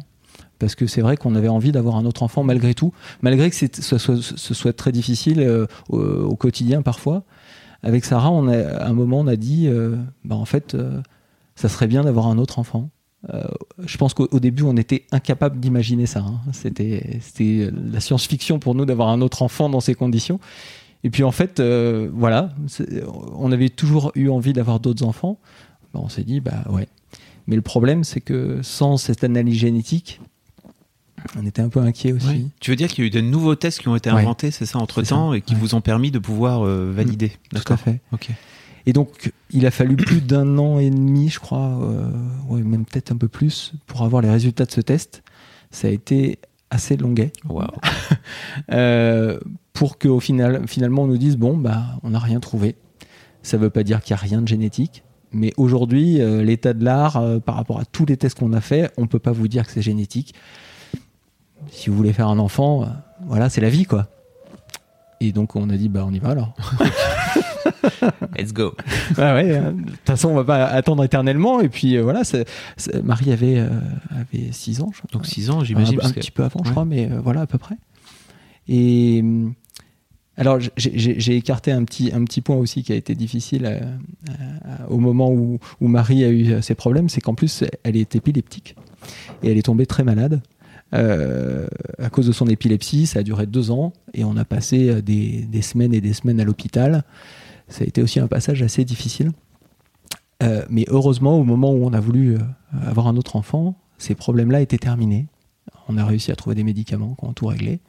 [0.61, 2.93] parce que c'est vrai qu'on avait envie d'avoir un autre enfant malgré tout,
[3.23, 7.23] malgré que ce soit, très difficile euh, au, quotidien parfois.
[7.81, 11.01] Avec Sarah, on a, à un moment, on a dit, euh, bah, en fait, euh,
[11.55, 12.91] ça serait bien d'avoir un autre enfant.
[13.83, 16.19] je pense qu'au début, on était incapable d'imaginer ça.
[16.19, 16.39] Hein.
[16.53, 20.39] C'était, la science-fiction pour nous d'avoir un autre enfant dans ces conditions.
[21.03, 21.59] Et puis en fait,
[22.13, 22.51] voilà,
[23.33, 25.39] on avait toujours eu envie d'avoir d'autres enfants.
[25.91, 26.87] Bah, on s'est dit, bah ouais.
[27.47, 30.21] Mais le problème, c'est que sans cette analyse génétique,
[31.37, 32.49] on était un peu inquiet aussi.
[32.59, 34.65] Tu veux dire qu'il y a eu de nouveaux tests qui ont été inventés, c'est
[34.65, 37.77] ça, entre temps, et qui vous ont permis de pouvoir euh, valider mmh, Tout à
[37.77, 37.99] fait.
[38.11, 38.29] Ok.
[38.85, 43.11] Et donc, il a fallu plus d'un an et demi, je crois, euh, même peut-être
[43.11, 45.23] un peu plus, pour avoir les résultats de ce test.
[45.69, 47.31] Ça a été assez longuet.
[47.47, 47.67] Wow.
[48.71, 49.39] euh,
[49.73, 52.75] pour qu'au final, finalement, on nous dise bon, bah, on n'a rien trouvé.
[53.43, 55.03] Ça ne veut pas dire qu'il n'y a rien de génétique.
[55.31, 58.91] Mais aujourd'hui, euh, l'état de l'art, par rapport à tous les tests qu'on a fait,
[58.97, 60.33] on ne peut pas vous dire que c'est génétique
[61.69, 62.85] si vous voulez faire un enfant, euh,
[63.25, 64.07] voilà, c'est la vie, quoi.
[65.19, 66.55] Et donc on a dit, bah on y va alors.
[68.37, 68.73] Let's go.
[69.15, 69.73] bah ouais, hein.
[69.73, 71.61] de toute façon on va pas attendre éternellement.
[71.61, 72.23] Et puis euh, voilà,
[73.03, 73.69] Marie avait, euh,
[74.09, 74.91] avait 6 ans.
[74.93, 75.99] Je donc 6 ans, j'imagine.
[76.01, 77.75] Un, petit peu avant, je crois, mais voilà, à peu près.
[78.67, 79.23] Et
[80.37, 83.79] alors j'ai écarté un petit, un petit point aussi qui a été difficile
[84.89, 88.75] au moment où, où Marie a eu ses problèmes, c'est qu'en plus elle est épileptique
[89.43, 90.41] et elle est tombée très malade.
[90.93, 91.67] Euh,
[91.99, 93.05] à cause de son épilepsie.
[93.05, 96.39] Ça a duré deux ans et on a passé euh, des, semaines et des semaines
[96.41, 97.03] à l'hôpital.
[97.69, 99.31] Ça a été aussi un passage assez difficile.
[100.43, 102.37] Euh, mais heureusement, au moment où on a voulu
[102.85, 105.27] avoir un autre enfant, ces problèmes-là étaient terminés.
[105.87, 107.79] On a réussi à trouver des médicaments qui ont tout réglé.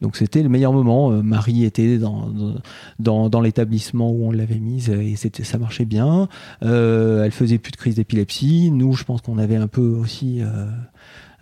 [0.00, 1.10] Donc c'était le meilleur moment.
[1.10, 6.28] Marie était dans, l'établissement où on l'avait mise et ça marchait bien.
[6.62, 8.70] elle faisait plus de crise d'épilepsie.
[8.70, 10.40] Nous, je pense qu'on avait un peu aussi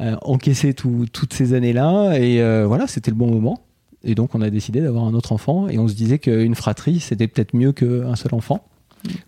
[0.00, 2.18] euh, encaissé toutes ces années-là.
[2.18, 3.61] Et euh, voilà, c'était le bon moment.
[4.04, 5.68] Et donc, on a décidé d'avoir un autre enfant.
[5.68, 8.64] Et on se disait qu'une fratrie, c'était peut-être mieux qu'un seul enfant.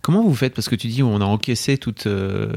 [0.02, 0.54] Comment vous faites?
[0.54, 2.52] Parce que tu dis, on a encaissé toute, euh,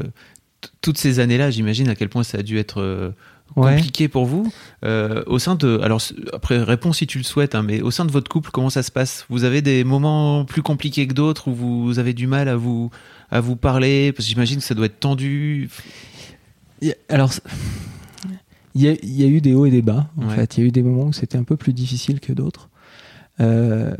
[0.81, 3.11] toutes ces années-là, j'imagine à quel point ça a dû être euh,
[3.53, 4.51] compliqué pour vous.
[4.83, 6.01] Euh, au sein de, alors
[6.33, 8.83] après réponds si tu le souhaites, hein, mais au sein de votre couple, comment ça
[8.83, 9.25] se passe?
[9.29, 12.89] Vous avez des moments plus compliqués que d'autres où vous avez du mal à vous
[13.29, 14.11] à vous parler?
[14.11, 15.69] Parce que j'imagine que ça doit être tendu.
[17.09, 17.31] Alors.
[18.75, 20.57] Il y, y a eu des hauts et des bas, en fait.
[20.57, 22.69] Il y a eu des moments où c'était un peu plus difficile que d'autres.
[23.39, 23.95] Euh,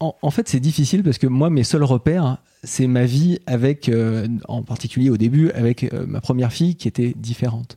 [0.00, 4.26] en, fait, c'est difficile parce que moi, mes seuls repères, c'est ma vie avec, euh,
[4.48, 7.76] en particulier au début, avec euh, ma première fille qui était différente.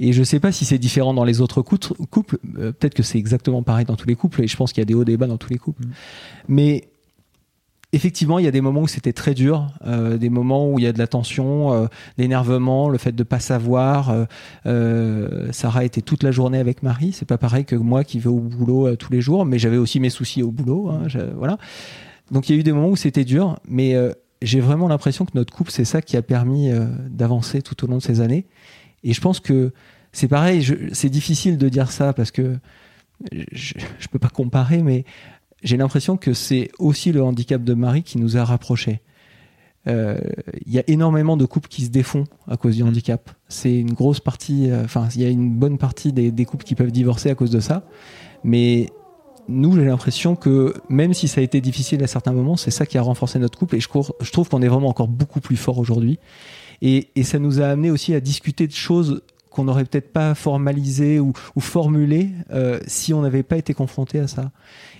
[0.00, 2.38] Et je sais pas si c'est différent dans les autres couples.
[2.54, 4.42] Peut-être que c'est exactement pareil dans tous les couples.
[4.42, 5.84] Et je pense qu'il y a des hauts débats dans tous les couples.
[5.84, 5.92] Mmh.
[6.48, 6.88] Mais
[7.94, 10.84] effectivement, il y a des moments où c'était très dur, euh, des moments où il
[10.84, 11.86] y a de la tension, euh,
[12.18, 14.26] l'énervement, le fait de pas savoir.
[14.66, 18.28] Euh, Sarah était toute la journée avec Marie, c'est pas pareil que moi qui vais
[18.28, 21.58] au boulot tous les jours, mais j'avais aussi mes soucis au boulot, hein, voilà.
[22.30, 23.94] Donc il y a eu des moments où c'était dur, mais
[24.42, 26.70] j'ai vraiment l'impression que notre couple, c'est ça qui a permis
[27.10, 28.46] d'avancer tout au long de ces années.
[29.04, 29.72] Et je pense que
[30.12, 32.56] c'est pareil, c'est difficile de dire ça parce que
[33.52, 35.04] je, je peux pas comparer, mais
[35.64, 39.00] j'ai l'impression que c'est aussi le handicap de Marie qui nous a rapprochés.
[39.86, 40.18] Il euh,
[40.66, 42.88] y a énormément de couples qui se défont à cause du mm.
[42.88, 43.30] handicap.
[43.48, 46.74] C'est une grosse partie, euh, enfin, il y a une bonne partie des, couples qui
[46.74, 47.82] peuvent divorcer à cause de ça.
[48.44, 48.88] Mais
[49.48, 52.86] nous, j'ai l'impression que même si ça a été difficile à certains moments, c'est ça
[52.86, 53.76] qui a renforcé notre couple.
[53.76, 53.88] Et je,
[54.20, 56.18] je trouve qu'on est vraiment encore beaucoup plus fort aujourd'hui.
[56.80, 59.22] Et, et, ça nous a amené aussi à discuter de choses
[59.54, 64.18] qu'on n'aurait peut-être pas formalisées ou, ou formulées euh, si on n'avait pas été confronté
[64.18, 64.50] à ça.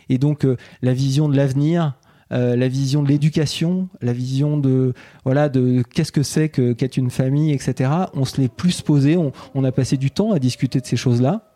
[0.09, 1.95] Et donc euh, la vision de l'avenir,
[2.33, 6.97] euh, la vision de l'éducation, la vision de voilà de qu'est-ce que c'est que qu'être
[6.97, 7.91] une famille, etc.
[8.15, 11.53] On se l'est plus posé, on, a passé du temps à discuter de ces choses-là,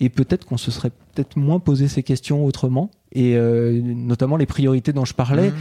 [0.00, 4.46] et peut-être qu'on se serait peut-être moins posé ces questions autrement, et euh, notamment les
[4.46, 5.50] priorités dont je parlais.
[5.50, 5.54] Mmh.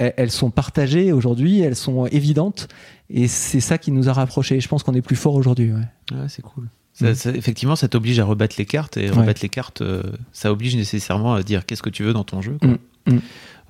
[0.00, 2.68] Elles, sont partagées aujourd'hui, elles sont évidentes,
[3.10, 4.60] et c'est ça qui nous a rapprochés.
[4.60, 5.72] Je pense qu'on est plus fort aujourd'hui.
[5.72, 6.28] Ouais.
[6.28, 6.68] c'est cool.
[7.00, 7.06] Mm.
[7.34, 11.34] effectivement, ça t'oblige à rebattre les cartes et rebattre les cartes, euh, ça oblige nécessairement
[11.34, 12.58] à dire qu'est-ce que tu veux dans ton jeu.
[12.62, 13.12] Mm.
[13.12, 13.20] Mm.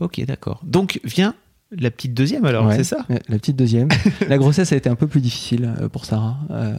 [0.00, 0.60] Ok, d'accord.
[0.64, 1.34] Donc vient
[1.70, 3.88] la petite deuxième alors, c'est ça La petite deuxième.
[4.28, 6.38] la grossesse a été un peu plus difficile euh, pour Sarah.
[6.50, 6.78] Euh,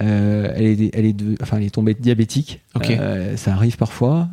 [0.00, 2.60] euh, elle, est, elle, est enfin, elle est tombée diabétique.
[2.90, 4.28] Euh, ça arrive parfois.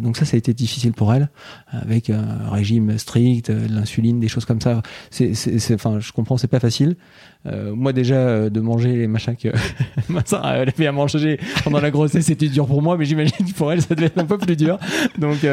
[0.00, 1.28] Donc ça, ça a été difficile pour elle,
[1.68, 4.82] avec un régime strict, l'insuline, des choses comme ça.
[5.10, 5.32] C'est,
[5.74, 6.96] enfin, je comprends, c'est pas facile.
[7.74, 9.48] Moi déjà, de manger les machins que
[10.08, 13.82] elle avait à manger pendant la grossesse, c'était dur pour moi, mais j'imagine pour elle,
[13.82, 14.78] ça devait être un peu plus dur.
[15.18, 15.46] Donc,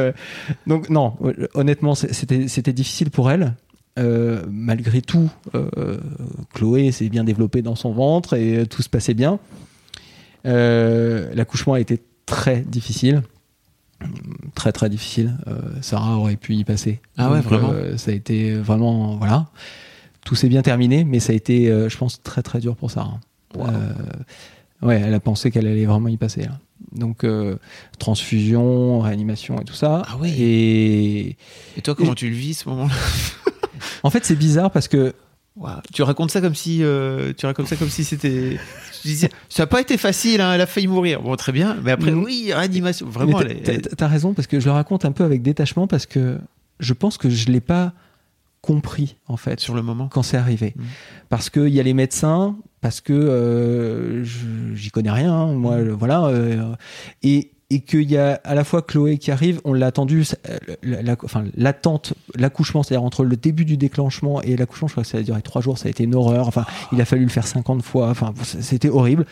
[0.68, 1.14] donc non,
[1.54, 3.54] honnêtement, c'était, c'était difficile pour elle.
[4.00, 6.00] Euh, malgré tout, euh,
[6.54, 9.40] Chloé s'est bien développée dans son ventre et tout se passait bien.
[10.46, 13.22] Euh, l'accouchement a été très difficile.
[14.56, 15.38] Très très difficile.
[15.82, 17.00] Sarah aurait pu y passer.
[17.18, 17.72] Ah ouais, vraiment.
[17.96, 19.48] ça a été vraiment voilà.
[20.26, 23.20] Tout s'est bien terminé, mais ça a été, je pense, très très dur pour Sarah.
[24.82, 26.48] ouais, elle a pensé qu'elle allait vraiment y passer.
[26.94, 27.26] Donc
[28.00, 30.04] transfusion, réanimation et tout ça.
[30.08, 30.34] Ah oui.
[30.40, 31.38] Et,
[31.78, 32.96] et toi, comment tu le vis ce moment-là
[34.04, 35.14] En fait, c'est bizarre parce que
[35.94, 38.58] tu racontes ça comme si euh, tu racontes ça comme si c'était
[39.50, 42.12] ça n'a pas été facile hein, elle a failli mourir bon très bien mais après
[42.12, 42.24] mm.
[42.24, 45.88] oui réanimation vraiment t'as, as raison parce que je le raconte un peu avec détachement
[45.88, 46.40] parce que
[46.80, 47.94] je pense que je l'ai pas
[48.64, 50.84] compris en fait sur le moment quand c'est arrivé mm.
[51.28, 54.24] parce que il y a les médecins parce que euh,
[54.74, 55.90] j'y connais rien hein, moi mm.
[55.90, 56.74] voilà euh,
[57.24, 60.24] et et qu'il y a à la fois Chloé qui arrive, on l'a attendu,
[60.84, 61.16] la,
[61.56, 65.24] l'attente, l'accouchement, c'est-à-dire entre le début du déclenchement et l'accouchement, je crois que ça a
[65.24, 66.48] duré trois jours, ça a été une horreur.
[66.48, 68.10] Enfin, il a fallu le faire 50 fois.
[68.10, 69.26] Enfin, c'était horrible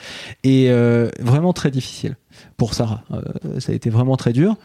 [0.43, 2.17] et euh, vraiment très difficile
[2.57, 3.03] pour Sarah.
[3.11, 4.55] Euh, ça a été vraiment très dur.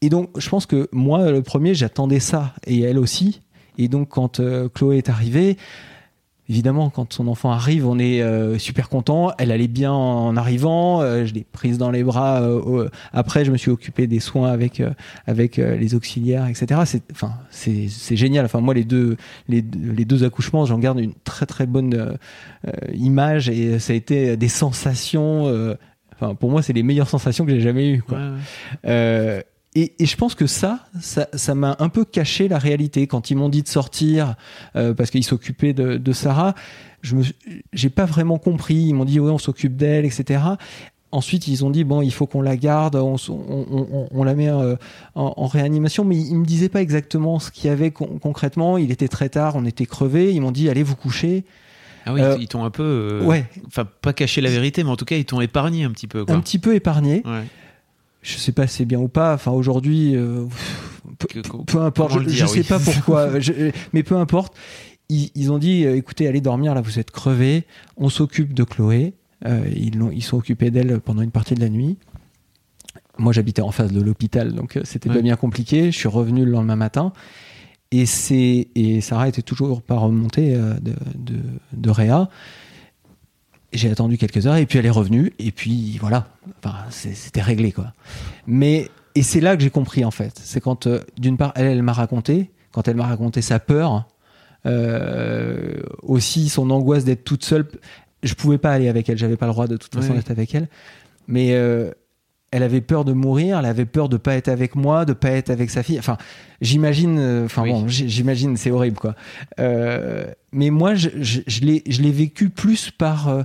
[0.00, 3.40] Et donc, je pense que moi, le premier, j'attendais ça et elle aussi.
[3.78, 5.56] Et donc, quand euh, Chloé est arrivée,
[6.50, 9.30] évidemment, quand son enfant arrive, on est euh, super content.
[9.38, 11.00] Elle allait bien en arrivant.
[11.00, 12.42] Euh, je l'ai prise dans les bras.
[12.42, 14.82] Euh, après, je me suis occupé des soins avec
[15.26, 16.80] avec les auxiliaires, etc.
[16.84, 18.44] C'est enfin c'est génial.
[18.44, 19.16] Enfin moi les deux
[19.48, 22.18] les, les deux accouchements, j'en garde une très très bonne
[22.92, 25.46] image et ça a été des sensations.
[26.14, 28.02] Enfin pour moi, c'est les meilleures sensations que j'ai jamais eues.
[28.02, 28.18] Quoi.
[29.76, 33.06] Et, et, je pense que ça, ça, m'a un peu caché la réalité.
[33.06, 34.34] Quand ils m'ont dit de sortir
[34.74, 36.56] euh, parce qu'ils s'occupaient de, de, Sarah,
[37.02, 37.16] je
[37.72, 38.74] j'ai pas vraiment compris.
[38.74, 40.42] Ils m'ont dit ouais, on s'occupe d'elle, etc.
[41.12, 44.48] Ensuite, ils ont dit bon, il faut qu'on la garde, on, on, on, la met
[44.48, 44.74] euh,
[45.14, 48.76] en, réanimation, mais ils me disaient pas exactement ce qu'il y avait concrètement.
[48.76, 50.32] Il était très tard, on était crevés.
[50.32, 51.44] Ils m'ont dit allez vous coucher.
[52.06, 54.96] Ah oui, euh, ils t'ont un peu, ouais, enfin pas caché la vérité, mais en
[54.96, 56.24] tout cas ils t'ont épargné un petit peu.
[56.24, 56.34] Quoi.
[56.34, 57.22] Un petit peu épargné.
[57.24, 57.44] Ouais
[58.22, 59.34] je sais pas si c'est bien ou pas.
[59.34, 60.44] Enfin, aujourd'hui, euh,
[61.66, 62.28] peu, importe.
[62.28, 63.30] Je, sais pas pourquoi,
[63.92, 64.56] mais peu importe.
[65.08, 67.64] ils, ont dit écoutez, allez dormir, là, vous êtes crevés,
[67.96, 69.14] on s'occupe de Chloé.
[69.44, 71.96] ils, ils sont occupés d'elle pendant une partie de la nuit.
[73.18, 75.90] Moi, j'habitais en face de l'hôpital, donc c'était pas bien compliqué.
[75.90, 77.12] Je suis revenu le lendemain matin.
[77.92, 78.06] Et,
[79.00, 81.40] Sarah était toujours pas remontée de, de,
[81.72, 82.28] de Réa.
[83.72, 86.28] J'ai attendu quelques heures et puis elle est revenue et puis voilà,
[86.58, 87.92] enfin, c'était réglé quoi.
[88.46, 90.40] Mais et c'est là que j'ai compris en fait.
[90.42, 94.08] C'est quand euh, d'une part elle, elle m'a raconté, quand elle m'a raconté sa peur,
[94.66, 97.66] euh, aussi son angoisse d'être toute seule.
[98.22, 100.54] Je pouvais pas aller avec elle, j'avais pas le droit de toute façon d'être avec
[100.54, 100.68] elle.
[101.28, 101.92] Mais euh,
[102.52, 105.30] elle avait peur de mourir, elle avait peur de pas être avec moi, de pas
[105.30, 105.98] être avec sa fille.
[105.98, 106.16] Enfin,
[106.60, 109.14] j'imagine, euh, enfin bon, j'imagine, c'est horrible quoi.
[109.60, 113.42] Euh, mais moi, je, je, je l'ai vécu plus par euh,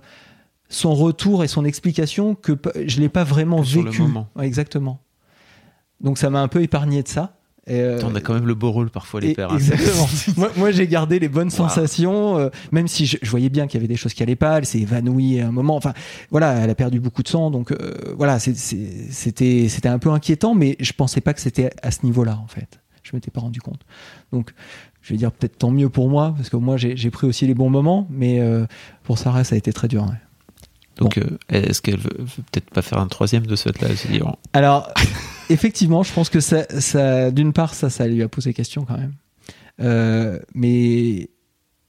[0.69, 2.53] son retour et son explication que
[2.85, 4.01] je l'ai pas vraiment vécu.
[4.41, 4.99] Exactement.
[6.01, 7.37] Donc ça m'a un peu épargné de ça.
[7.67, 9.51] Euh, on a quand même le beau rôle parfois les pères.
[9.51, 9.57] Hein.
[9.57, 10.07] Exactement.
[10.37, 13.81] moi, moi j'ai gardé les bonnes sensations, euh, même si je, voyais bien qu'il y
[13.81, 14.59] avait des choses qui allaient pas.
[14.59, 15.75] Elle s'est évanouie à un moment.
[15.75, 15.93] Enfin,
[16.29, 20.53] voilà, elle a perdu beaucoup de sang, donc euh, voilà, c'était c'était un peu inquiétant,
[20.53, 22.79] mais je pensais pas que c'était à ce niveau-là en fait.
[23.01, 23.81] Je m'étais pas rendu compte.
[24.31, 24.53] Donc,
[25.01, 27.53] je vais dire peut-être tant mieux pour moi, parce que moi j'ai pris aussi les
[27.53, 28.41] bons moments, mais
[29.03, 30.07] pour Sarah ça a été très dur.
[30.97, 34.91] Donc, est-ce qu'elle veut, peut-être pas faire un troisième de ce là Alors
[35.49, 38.97] effectivement, je pense que ça, ça d'une part, ça, ça lui a posé question quand
[38.97, 39.13] même.
[39.81, 41.29] Euh, mais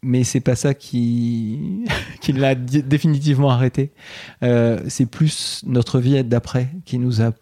[0.03, 1.85] mais c'est pas ça qui,
[2.21, 3.93] qui l'a définitivement arrêté.
[4.43, 7.33] Euh, c'est plus notre vie d'après qui nous a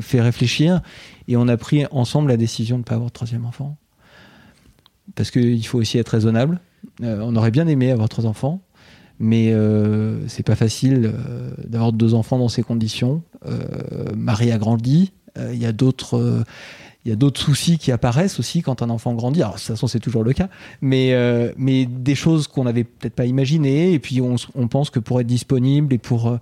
[0.00, 0.80] fait réfléchir
[1.26, 3.76] et on a pris ensemble la décision de ne pas avoir de troisième enfant.
[5.14, 6.60] Parce qu'il faut aussi être raisonnable.
[7.02, 8.62] Euh, on aurait bien aimé avoir trois enfants,
[9.18, 13.22] mais euh, c'est pas facile euh, d'avoir deux enfants dans ces conditions.
[13.46, 13.58] Euh,
[14.14, 16.44] Marie a grandi, euh, il y a d'autres
[17.04, 19.40] il y a d'autres soucis qui apparaissent aussi quand un enfant grandit.
[19.40, 20.48] Alors, de toute façon, c'est toujours le cas,
[20.80, 21.14] mais,
[21.56, 23.92] mais des choses qu'on n'avait peut-être pas imaginées.
[23.92, 26.36] Et puis, on, on, pense que pour être disponible et pour.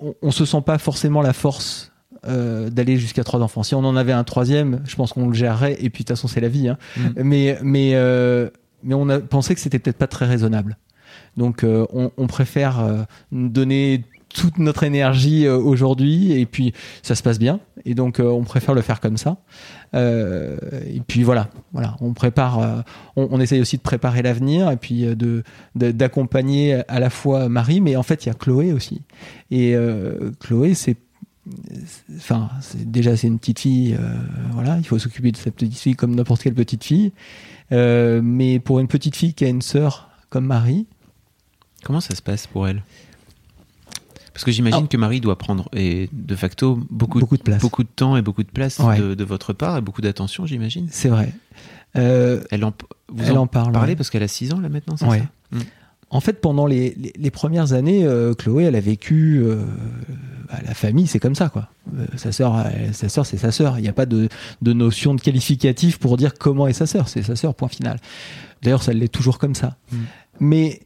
[0.00, 1.92] on, on se sent pas forcément la force
[2.24, 3.62] d'aller jusqu'à trois enfants.
[3.62, 5.74] Si on en avait un troisième, je pense qu'on le gérerait.
[5.74, 6.66] Et puis, de toute façon, c'est la vie.
[6.66, 6.76] Hein.
[6.96, 7.22] Mm.
[7.22, 8.50] Mais, mais,
[8.82, 10.76] mais on a pensé que c'était peut-être pas très raisonnable.
[11.36, 17.22] Donc euh, on, préfère euh, donner toute notre énergie euh, aujourd'hui et puis ça se
[17.22, 17.60] passe bien.
[17.84, 19.38] Et donc on préfère le faire comme ça.
[19.94, 21.96] Et puis voilà voilà.
[22.00, 22.84] On prépare
[23.16, 25.42] on, essaye aussi de préparer l'avenir et puis de
[25.74, 29.02] d'accompagner à la fois Marie mais en fait il y a Chloé aussi.
[29.50, 29.74] Et
[30.38, 30.96] Chloé c'est
[32.16, 33.98] enfin déjà c'est une petite fille
[34.52, 37.12] voilà il faut s'occuper de cette petite fille comme n'importe quelle petite fille.
[37.72, 40.86] Mais pour une petite fille qui a une sœur comme Marie
[41.82, 42.82] Comment ça se passe pour elle?
[44.32, 47.60] Parce que j'imagine que Marie doit prendre et de facto beaucoup, beaucoup, de, place.
[47.60, 50.88] beaucoup de temps et beaucoup de place de, votre part et beaucoup d'attention, j'imagine.
[50.90, 51.32] C'est vrai.
[51.96, 52.72] Euh, elle en,
[53.08, 53.72] vous elle en, parle.
[53.72, 55.16] Parlez parce qu'elle a 6 ans là maintenant, c'est ça?
[55.50, 55.60] Hmm.
[56.08, 59.42] En fait, pendant les, les, premières années, euh, Chloé, elle a vécu.
[59.42, 59.64] Euh,
[60.48, 61.68] bah, la famille, c'est comme ça, quoi.
[62.16, 63.78] sa sœur, sa sœur, c'est sa sœur.
[63.78, 64.28] Il n'y a pas de,
[64.60, 67.08] de, notion de qualificatif pour dire comment est sa sœur.
[67.08, 67.98] C'est sa sœur, point final.
[68.62, 69.76] D'ailleurs, ça l'est toujours comme ça.
[69.90, 69.96] Hmm.
[70.40, 70.80] Mais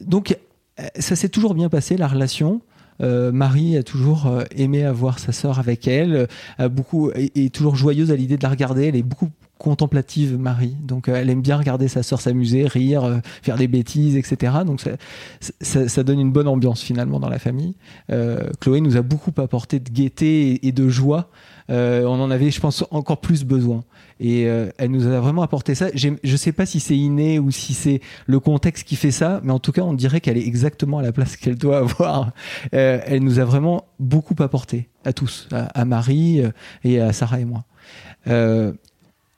[0.00, 0.36] donc,
[0.80, 2.60] euh, ça s'est toujours bien passé, la relation.
[3.02, 6.28] Euh, Marie a toujours euh, aimé avoir sa sœur avec elle,
[6.58, 8.86] a beaucoup est, toujours joyeuse à l'idée de la regarder.
[8.86, 10.76] Elle est beaucoup contemplative, Marie.
[10.82, 14.58] Donc, elle aime bien regarder sa sœur s'amuser, rire, faire des bêtises, etc.
[14.66, 14.82] Donc,
[15.60, 17.74] ça, donne une bonne ambiance finalement dans la famille.
[18.60, 21.30] Chloé nous a beaucoup apporté de gaieté et de joie.
[21.68, 23.82] on en avait, je pense, encore plus besoin.
[24.18, 25.88] Et euh, elle nous a vraiment apporté ça.
[25.94, 29.40] Je ne sais pas si c'est inné ou si c'est le contexte qui fait ça,
[29.44, 32.32] mais en tout cas, on dirait qu'elle est exactement à la place qu'elle doit avoir.
[32.72, 36.50] Euh, elle nous a vraiment beaucoup apporté à tous, à, Marie euh,
[36.82, 37.64] et à Sarah et moi.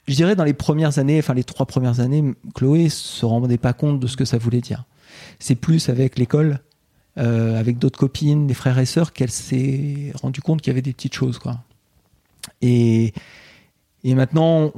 [0.09, 3.73] Je dirais dans les premières années, enfin les trois premières années, Chloé se rendait pas
[3.73, 4.85] compte de ce que ça voulait dire.
[5.39, 6.61] C'est plus avec l'école,
[7.17, 10.93] avec d'autres copines, des frères et sœurs, qu'elle s'est rendue compte qu'il y avait des
[10.93, 11.59] petites choses, quoi.
[12.63, 13.13] Et
[14.05, 14.73] et maintenant,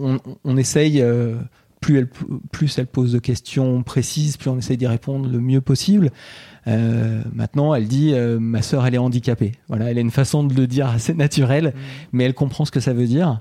[0.45, 1.37] on, essaye, euh,
[1.81, 2.09] plus, elle,
[2.51, 6.11] plus elle pose de questions précises, plus on essaye d'y répondre le mieux possible.
[6.67, 9.53] Euh, maintenant, elle dit euh, ma sœur, elle est handicapée.
[9.69, 11.81] Voilà, elle a une façon de le dire assez naturelle, mmh.
[12.13, 13.41] mais elle comprend ce que ça veut dire.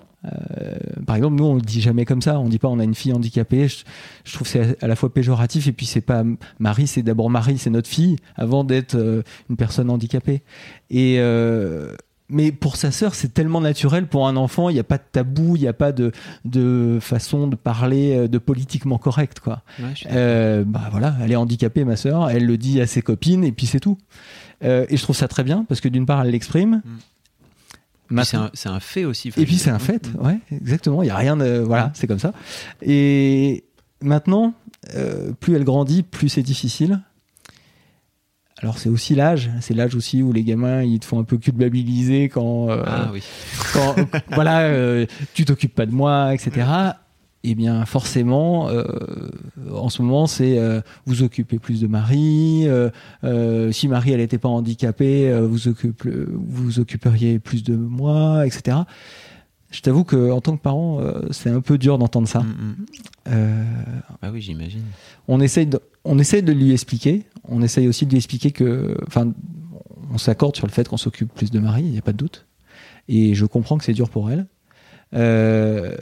[1.05, 2.39] Par exemple, nous, on le dit jamais comme ça.
[2.39, 3.67] On dit pas on a une fille handicapée.
[3.67, 3.84] Je,
[4.25, 6.23] je trouve c'est à la fois péjoratif et puis c'est pas
[6.60, 10.41] Marie, c'est d'abord Marie, c'est notre fille avant d'être une personne handicapée.
[10.89, 11.19] Et
[12.29, 14.69] mais pour sa sœur, c'est tellement naturel pour un enfant.
[14.69, 16.12] Il n'y a pas de tabou, il n'y a pas de,
[16.45, 19.63] de façon de parler euh, de politiquement correct, quoi.
[20.12, 22.29] euh, bah voilà, elle est handicapée, ma sœur.
[22.29, 23.97] Elle le dit à ses copines et puis c'est tout.
[24.63, 26.82] Euh, et je trouve ça très bien parce que d'une part, elle l'exprime.
[26.86, 26.97] Mm.
[28.23, 29.29] C'est un, fait aussi.
[29.37, 31.03] et puis c'est un fait, ouais, exactement.
[31.03, 32.33] Il y a rien de, voilà, c'est comme ça.
[32.81, 33.63] Et
[34.01, 34.53] maintenant,
[34.95, 37.01] euh, plus elle grandit, plus c'est difficile.
[38.61, 41.37] Alors c'est aussi l'âge, c'est l'âge aussi où les gamins ils te font un peu
[41.37, 43.23] culpabiliser quand, euh, ah, oui.
[43.73, 43.95] quand
[44.31, 46.67] voilà, euh, tu t'occupes pas de moi, etc.
[47.43, 48.84] Eh bien forcément, euh,
[49.71, 50.60] en ce moment c'est
[51.06, 52.67] vous occupez plus de Marie.
[53.71, 58.80] si Marie elle n'était pas handicapée, vous occupe, vous occuperiez plus de moi, etc.
[59.71, 60.99] Je t'avoue que en tant que parent,
[61.32, 62.41] c'est un peu dur d'entendre ça.
[62.41, 62.75] Mm,
[63.28, 63.36] mm.
[64.21, 64.84] ah oui, j'imagine.
[65.30, 68.95] On essaye de, on essaye de lui expliquer on essaye aussi de lui expliquer que,
[69.08, 69.34] enfin,
[70.12, 72.17] on s'accorde sur le fait qu'on s'occupe plus de Marie, il n'y a pas de
[72.17, 72.45] doute.
[73.08, 74.45] Et je comprends que c'est dur pour elle.
[75.15, 75.95] Euh,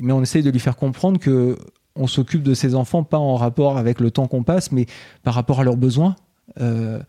[0.00, 1.56] mais on essaye de lui faire comprendre que
[1.94, 4.86] on s'occupe de ses enfants pas en rapport avec le temps qu'on passe, mais
[5.22, 6.14] par rapport à leurs besoins.
[6.60, 7.00] Euh,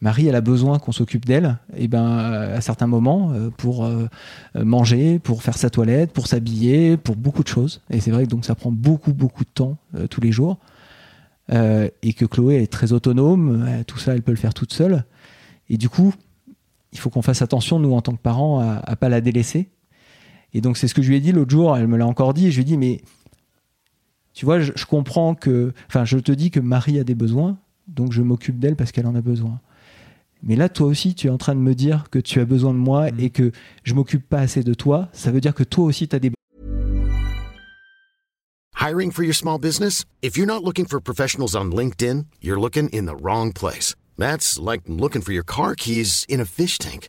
[0.00, 3.88] Marie, elle a besoin qu'on s'occupe d'elle, et ben à certains moments euh, pour
[4.54, 7.80] manger, pour faire sa toilette, pour s'habiller, pour beaucoup de choses.
[7.90, 9.78] Et c'est vrai que ça prend beaucoup beaucoup de temps
[10.10, 10.58] tous les jours.
[11.52, 14.72] Euh, et que Chloé est très autonome, euh, tout ça elle peut le faire toute
[14.72, 15.04] seule.
[15.68, 16.12] Et du coup,
[16.92, 19.68] il faut qu'on fasse attention, nous en tant que parents, à, à pas la délaisser.
[20.52, 22.34] Et donc c'est ce que je lui ai dit l'autre jour, elle me l'a encore
[22.34, 23.00] dit, je lui ai dit, mais
[24.32, 28.12] tu vois, je, comprends que, enfin je te dis que Marie a des besoins, donc
[28.12, 29.60] je m'occupe d'elle parce qu'elle en a besoin.
[30.42, 32.72] Mais là, toi aussi, tu es en train de me dire que tu as besoin
[32.72, 33.20] de moi mmh.
[33.20, 33.52] et que
[33.84, 35.08] je m'occupe pas assez de toi.
[35.12, 36.30] Ça veut dire que toi aussi, tu as des
[38.78, 40.04] Hiring for your small business?
[40.22, 43.96] If you're not looking for professionals on LinkedIn, you're looking in the wrong place.
[44.16, 47.08] That's like looking for your car keys in a fish tank.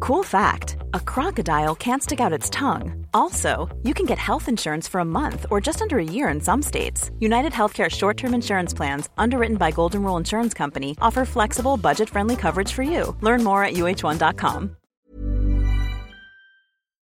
[0.00, 3.06] Cool fact a crocodile can't stick out its tongue.
[3.12, 6.40] Also, you can get health insurance for a month or just under a year in
[6.40, 7.10] some states.
[7.20, 12.08] United Healthcare short term insurance plans, underwritten by Golden Rule Insurance Company, offer flexible, budget
[12.10, 13.16] friendly coverage for you.
[13.20, 14.76] Learn more at uh1.com.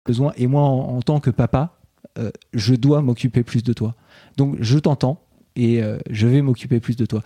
[0.06, 1.70] Besoin, et moi, en, en tant que papa,
[2.18, 3.94] euh, je dois m'occuper plus de toi.
[4.36, 5.18] Donc, je t'entends
[5.56, 7.22] et euh, je vais m'occuper plus de toi.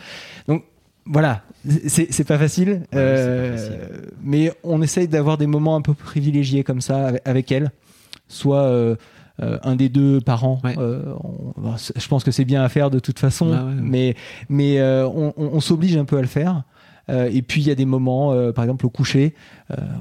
[0.47, 0.65] Donc,
[1.09, 1.43] voilà,
[1.87, 3.79] c'est pas facile, euh,
[4.23, 7.73] mais on essaye d'avoir des moments un peu privilégiés comme ça avec, elle,
[8.29, 8.97] soit euh,
[9.41, 10.61] euh, un des deux parents.
[10.65, 14.17] je pense que c'est bien à faire de toute façon, bah mais
[14.51, 16.63] mais on, s'oblige un peu à le faire.
[17.09, 19.35] et puis il y a des moments, par exemple au coucher.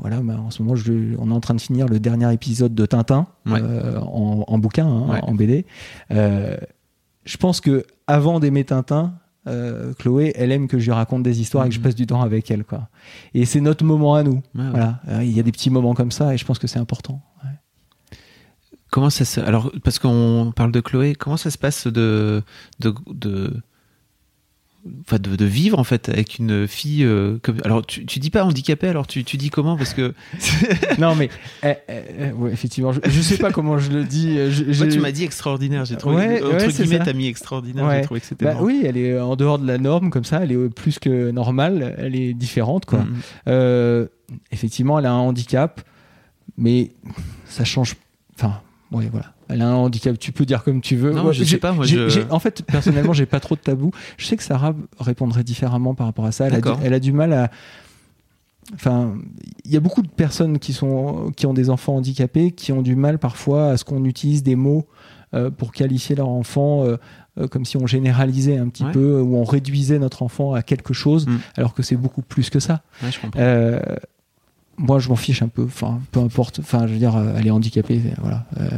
[0.02, 0.78] voilà, bah, en ce moment,
[1.20, 5.34] on est en train de finir le dernier épisode de Tintin en, bouquin, hein, en
[5.34, 5.65] BD.
[6.10, 9.13] je pense que avant d'aimer Tintin,
[9.47, 11.83] euh, Chloé, elle aime que je lui raconte des histoires et que je mhm.
[11.86, 12.63] passe du temps avec elle.
[12.63, 12.89] Quoi.
[13.33, 14.41] Et c'est notre moment à nous.
[14.53, 14.99] voilà.
[15.07, 17.21] Euh, il y a des petits moments comme ça et je pense que c'est important.
[18.89, 19.41] Comment ça se...
[19.41, 22.41] Alors, parce qu'on parle de Chloé, comment ça se passe de,
[22.79, 23.62] de, de
[25.01, 28.43] enfin de, vivre en fait avec une fille euh, comme alors tu, tu dis pas
[28.43, 30.13] handicapée alors tu, tu dis comment parce que
[30.97, 31.29] non mais
[31.63, 34.99] eh, eh, eh, effectivement je, je, sais pas comment je le dis euh, je, tu
[34.99, 38.45] m'as dit extraordinaire j'ai trouvé ouais, entre guillemets t'as mis extraordinaire j'ai trouvé que c'était
[38.45, 41.31] bah, oui elle est en dehors de la norme comme ça elle est plus que
[41.31, 42.99] normale elle est différente quoi.
[42.99, 43.15] Mm.
[43.47, 44.07] euh,
[44.51, 45.81] effectivement elle a un handicap
[46.57, 46.91] mais
[47.45, 47.95] ça change
[48.35, 48.61] enfin
[48.91, 51.12] oui voilà elle a un handicap, tu peux dire comme tu veux.
[51.12, 51.71] Non, je sais pas.
[51.71, 51.86] Moi,
[52.29, 53.91] En fait, personnellement, j'ai pas trop de tabou.
[54.17, 56.47] Je sais que Sarah répondrait différemment par rapport à ça.
[56.47, 57.51] Elle, a du, elle a du mal à.
[58.73, 59.15] Enfin,
[59.63, 62.81] il y a beaucoup de personnes qui sont qui ont des enfants handicapés qui ont
[62.81, 64.86] du mal parfois à ce qu'on utilise des mots
[65.33, 66.83] euh, pour qualifier leur enfant.
[66.83, 66.97] Euh,
[67.39, 70.95] euh, comme si on généralisait un petit peu ou on réduisait notre enfant à quelque
[70.95, 71.38] chose, mm.
[71.55, 72.81] alors que c'est beaucoup plus que ça.
[73.03, 73.39] Ouais, je comprends
[74.77, 75.63] moi je m'en fiche un peu.
[75.63, 76.59] Enfin peu importe.
[76.59, 78.45] Enfin je veux dire euh, elle est handicapée voilà.
[78.59, 78.69] Euh,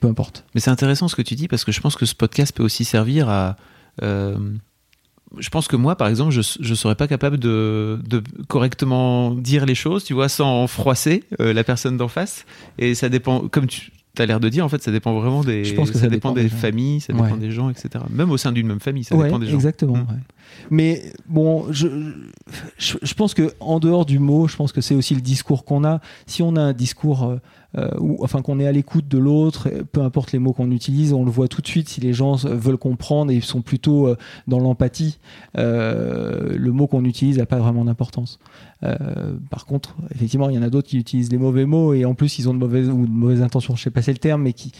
[0.00, 0.44] peu importe.
[0.54, 2.62] Mais c'est intéressant ce que tu dis parce que je pense que ce podcast peut
[2.62, 3.56] aussi servir à
[4.02, 4.36] euh,
[5.38, 7.98] je pense que moi par exemple je ne serais pas capable de,
[8.48, 12.44] correctement dire les choses tu vois sans froisser la personne d'en face.
[12.78, 15.64] Et ça dépend comme tu as l'air de dire en fait ça dépend vraiment des
[15.64, 18.52] je pense que ça, dépend, des, familles ça dépend des gens etc même au sein
[18.52, 20.06] d'une même famille ça dépend des gens exactement mm.
[20.70, 21.88] Mais bon, je,
[22.78, 25.84] je, pense que en dehors du mot, je pense que c'est aussi le discours qu'on
[25.84, 26.00] a.
[26.26, 27.36] Si on a un discours, euh,
[27.76, 27.88] euh
[28.20, 31.30] enfin qu'on est à l'écoute de l'autre, peu importe les mots qu'on utilise, on le
[31.30, 31.88] voit tout de suite.
[31.88, 34.16] Si les gens veulent comprendre et sont plutôt euh,
[34.46, 35.18] dans l'empathie,
[35.58, 38.38] euh, le mot qu'on utilise n'a pas vraiment d'importance.
[39.50, 42.14] Par contre, effectivement, il y en a d'autres qui utilisent les mauvais mots et en
[42.14, 43.76] plus ils ont de mauvaises ou de mauvaises intentions.
[43.76, 44.72] Je sais pas c'est le terme, mais qui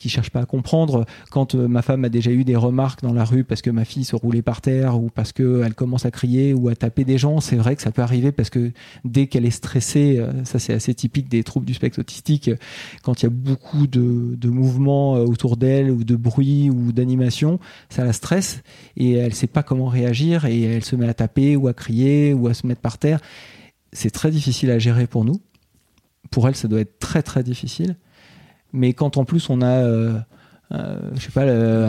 [0.00, 1.04] qui cherchent pas à comprendre.
[1.30, 3.84] Quand euh, ma femme a déjà eu des remarques dans la rue parce que ma
[3.84, 7.18] fille se roulait par terre ou parce qu'elle commence à crier ou à taper des
[7.18, 8.72] gens, c'est vrai que ça peut arriver parce que
[9.04, 12.56] dès qu'elle est stressée, euh, ça c'est assez typique des troubles du spectre autistique, euh,
[13.02, 17.60] quand il y a beaucoup de, de mouvements autour d'elle ou de bruit ou d'animation,
[17.90, 18.62] ça la stresse
[18.96, 22.32] et elle sait pas comment réagir et elle se met à taper ou à crier
[22.32, 23.20] ou à se mettre par terre.
[23.92, 25.40] C'est très difficile à gérer pour nous.
[26.30, 27.96] Pour elle, ça doit être très très difficile.
[28.72, 30.18] Mais quand en plus on a euh,
[30.72, 31.44] euh, je sais pas,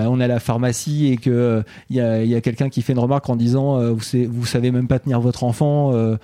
[0.09, 2.99] on est à la pharmacie et que il y a, a quelqu'un qui fait une
[2.99, 5.93] remarque en disant euh, vous, savez, vous savez même pas tenir votre enfant.
[5.93, 6.17] euh,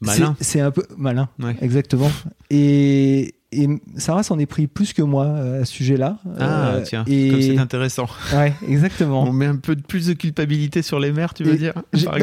[0.00, 0.36] Malin.
[0.40, 1.56] c'est- un peu malin, Ouais.
[1.62, 2.10] exactement.
[2.50, 6.18] Et, et Sarah s'en est pris plus que moi euh, à ce sujet-là.
[6.38, 7.30] Ah, Euh, tiens, et...
[7.30, 8.06] comme c'est intéressant.
[8.34, 9.22] Ouais, exactement.
[9.28, 11.72] On met un peu de plus de culpabilité sur les mères, tu veux Et dire
[11.94, 12.14] J'ai bah,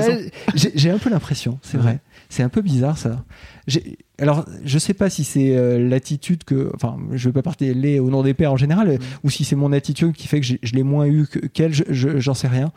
[0.94, 1.84] un peu l'impression, c'est Ouais.
[1.84, 2.00] vrai.
[2.30, 3.24] C'est un peu bizarre ça.
[3.68, 6.70] J'ai- Alors, je sais pas si c'est euh, l'attitude que.
[6.76, 9.00] Enfin, je vais pas parler au nom des pères en général, Mm.
[9.24, 11.84] ou si c'est mon attitude qui fait que je l'ai moins eu que- qu'elle, je-
[11.90, 12.72] je- j'en sais rien.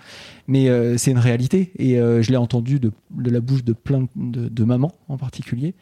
[0.48, 3.74] Mais euh, c'est une réalité et euh, je l'ai entendu de, de la bouche de
[3.74, 5.74] plein de, de mamans en particulier.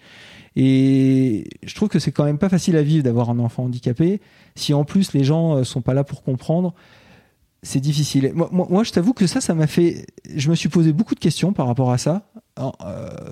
[0.57, 4.21] Et je trouve que c'est quand même pas facile à vivre d'avoir un enfant handicapé.
[4.57, 6.75] Si en plus les gens euh, sont pas là pour comprendre,
[7.63, 8.33] c'est difficile.
[8.35, 10.07] Moi, moi, moi, je t'avoue que ça, ça m'a fait.
[10.35, 12.29] Je me suis posé beaucoup de questions par rapport à ça,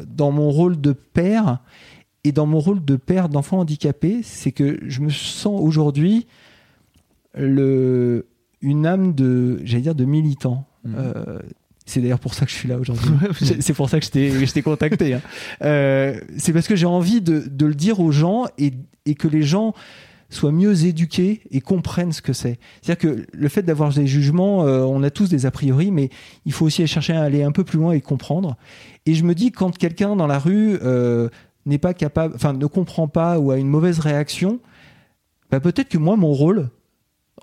[0.08, 1.58] dans mon rôle de père
[2.24, 4.20] et dans mon rôle de père d'enfant handicapé.
[4.22, 6.26] C'est que je me sens aujourd'hui
[7.34, 8.26] le
[8.60, 10.66] une âme de, j'allais dire, de militant.
[10.84, 10.94] Mhm.
[10.96, 11.38] Euh,
[11.84, 13.10] c'est d'ailleurs pour ça que je suis là aujourd'hui.
[13.60, 15.14] C'est- pour ça que je t'ai contacté.
[15.14, 15.20] hein.
[15.64, 18.72] Euh, c'est parce que j'ai envie de, de le dire aux gens et,
[19.04, 19.74] et que les gens
[20.30, 22.60] soient mieux éduqués et comprennent ce que c'est.
[22.82, 26.08] C'est-à-dire que le fait d'avoir des jugements, euh, on a tous des a priori, mais
[26.46, 28.56] il faut aussi chercher à aller un peu plus loin et comprendre.
[29.04, 30.78] Et je me dis quand quelqu'un dans la rue
[31.66, 34.60] n'est pas capable, enfin ne comprend pas ou a une mauvaise réaction,
[35.50, 36.70] bah, peut-être que moi mon rôle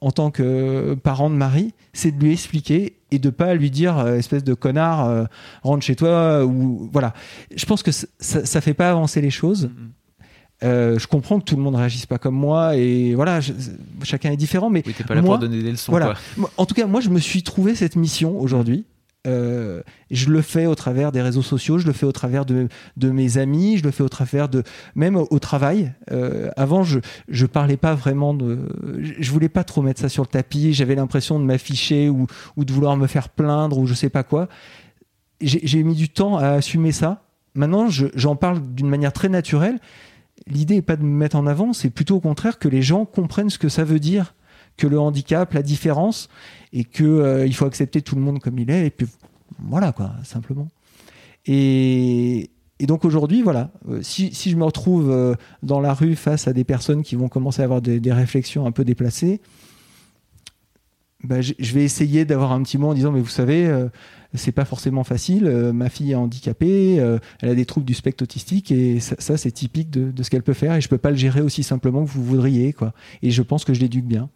[0.02, 3.98] en tant que parent de Marie, c'est de lui expliquer et de pas lui dire
[3.98, 5.26] euh, espèce de connard euh,
[5.64, 7.14] rentre chez toi ou voilà.
[7.56, 9.70] Je pense que ça, ça, fait pas avancer les choses.
[10.64, 13.54] Euh, je comprends que tout le monde réagisse pas comme moi et voilà, je-
[14.04, 16.14] chacun est différent, mais Oui, t'es pas là Moi, pour donner des leçons, voilà.
[16.38, 16.52] quoi.
[16.58, 18.86] En tout cas, moi, je me suis trouvé cette mission aujourd'hui.
[19.28, 22.70] Euh, je le fais au travers des réseaux sociaux, je le fais au travers de,
[23.02, 24.64] mes amis, je le fais au travers de
[24.96, 25.94] même au, travail.
[26.12, 28.60] Euh, avant, je je parlais pas vraiment de,
[29.20, 30.74] je voulais pas trop mettre ça sur le tapis.
[30.74, 34.48] J'avais l'impression de m'afficher ou de vouloir me faire plaindre ou je sais pas quoi.
[35.42, 37.24] J'ai mis du temps à assumer ça.
[37.56, 39.80] Maintenant, je- j'en parle d'une manière très naturelle.
[40.48, 43.06] L'idée est pas de me mettre en avant, c'est plutôt au contraire que les gens
[43.06, 44.34] comprennent ce que ça veut dire
[44.80, 46.30] que le handicap, la différence,
[46.74, 49.08] et que euh, il faut accepter tout le monde comme il est, et puis
[49.60, 50.68] voilà quoi, simplement.
[51.46, 56.48] Et, et donc aujourd'hui, voilà, euh, si, je me retrouve euh, dans la rue face
[56.48, 59.42] à des personnes qui vont commencer à avoir des, réflexions un peu déplacées,
[61.24, 63.70] bah, je vais essayer d'avoir un petit mot en disant mais vous savez
[64.34, 66.96] c'est pas forcément facile ma fille est handicapée
[67.42, 70.30] elle a des troubles du spectre autistique et ça, ça, c'est typique de, de ce
[70.30, 72.94] qu'elle peut faire et je peux pas le gérer aussi simplement que vous voudriez quoi
[73.22, 74.30] et je pense que je l'éduque bien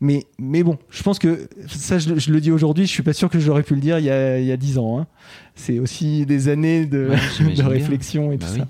[0.00, 3.12] mais mais bon je pense que ça je, je le dis aujourd'hui je suis pas
[3.12, 5.06] sûr que j'aurais pu le dire il y a il y a dix ans hein.
[5.54, 7.68] c'est aussi des années de, Ouais, bien.
[7.68, 8.58] réflexion et Bah tout oui.
[8.60, 8.68] ça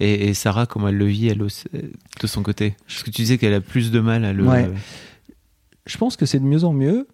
[0.00, 2.74] Et, et Sarah, comment elle le vit, elle de son côté?
[2.86, 4.44] Parce que tu disais qu'elle a plus de mal à le.
[4.46, 4.70] Ouais.
[5.86, 7.06] je pense que c'est de mieux en mieux,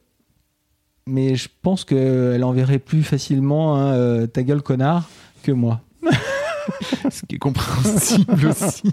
[1.09, 5.09] mais je pense qu'elle enverrait plus facilement hein, euh, ta gueule connard
[5.43, 5.81] que moi.
[7.11, 8.93] Ce qui est compréhensible aussi.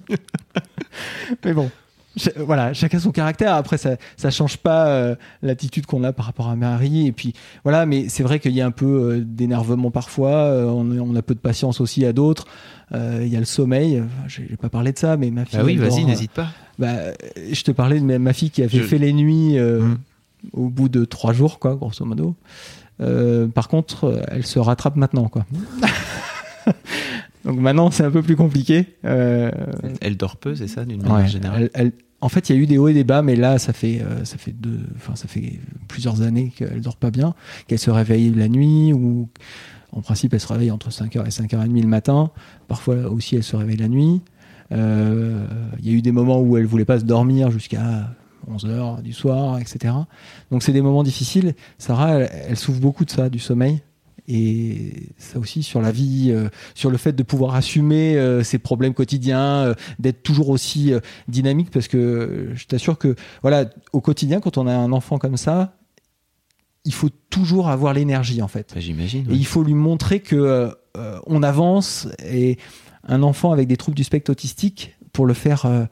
[1.46, 1.70] Mais bon,
[2.38, 3.56] voilà, chacun son caractère.
[3.56, 7.08] Après, ça, ça change pas euh, l'attitude qu'on a par rapport à Marie.
[7.08, 7.34] Et puis
[7.64, 10.32] voilà, mais c'est vrai qu'il y a un peu euh, d'énervement parfois.
[10.36, 12.46] euh, on, on a peu de patience aussi à d'autres.
[12.94, 14.04] Il y a le sommeil.
[14.28, 15.58] J'ai pas parlé de ça, mais ma fille.
[15.60, 16.50] Ah oui, vas-y, n'hésite pas.
[16.78, 16.94] Bah,
[17.52, 19.98] je te parlais de ma, fille qui avait Je- fait les nuits euh, Mm.
[20.54, 22.36] au bout de trois jours, quoi, grosso modo.
[23.56, 25.46] Par contre, elle se rattrape maintenant, quoi.
[27.46, 28.96] Donc maintenant, c'est un peu plus compliqué.
[29.06, 29.52] Euh,
[30.02, 31.92] Elle dort peu, c'est ça, d'une manière ouais, générale elle- elle-
[32.22, 34.00] en fait, il y a eu des hauts et des bas, mais là, ça fait,
[34.02, 37.36] euh, ça fait deux, enfin, ça fait plusieurs années qu'elle dort pas bien,
[37.68, 39.28] qu'elle se réveille la nuit ou,
[39.92, 42.32] en principe, elle se réveille entre 5h et 5h30 le matin.
[42.70, 44.22] Parfois aussi, elle se réveille la nuit.
[44.72, 45.46] Euh,
[45.80, 48.10] Il y a eu des moments où elle voulait pas se dormir jusqu'à
[48.50, 49.94] 11h du soir, etc.
[50.50, 51.54] Donc, c'est des moments difficiles.
[51.78, 53.82] Sarah, elle, elle souffre beaucoup de ça, du sommeil.
[54.28, 58.58] Et ça aussi sur la vie, euh, sur le fait de pouvoir assumer euh, ses
[58.58, 60.94] problèmes quotidiens, euh, d'être toujours aussi
[61.28, 65.38] dynamique, parce que je t'assure que voilà, au quotidien, quand on a un enfant comme
[65.38, 65.78] ça,
[66.86, 68.72] il faut toujours avoir l'énergie en fait.
[68.74, 69.30] Bah, J'imagine.
[69.30, 70.70] Et il faut lui montrer que
[71.26, 72.58] on avance et
[73.08, 75.88] un enfant avec des troubles du spectre autistique pour le faire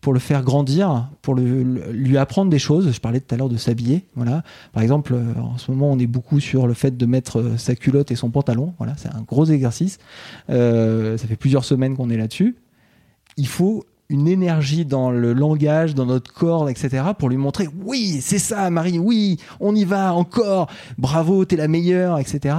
[0.00, 2.90] pour le faire grandir, pour le- lui apprendre des choses.
[2.90, 4.06] Je parlais tout à l'heure de s'habiller.
[4.16, 4.42] Voilà.
[4.72, 7.56] Par exemple, euh, en ce moment, on est beaucoup sur le fait de mettre euh,
[7.58, 8.72] sa culotte et son pantalon.
[8.78, 9.98] Voilà, c'est un gros exercice.
[10.48, 12.56] Euh, ça fait plusieurs semaines qu'on est là-dessus.
[13.36, 18.18] Il faut une énergie dans le langage, dans notre corps, etc., pour lui montrer oui,
[18.20, 20.66] c'est ça, Marie, oui, on y va encore,
[20.98, 22.56] bravo, t'es la meilleure, etc.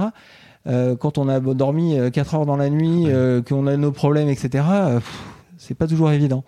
[0.66, 4.30] Euh, quand on a dormi 4 heures dans la nuit, euh, qu'on a nos problèmes,
[4.30, 4.64] etc.,
[5.58, 6.42] c'est pas toujours évident.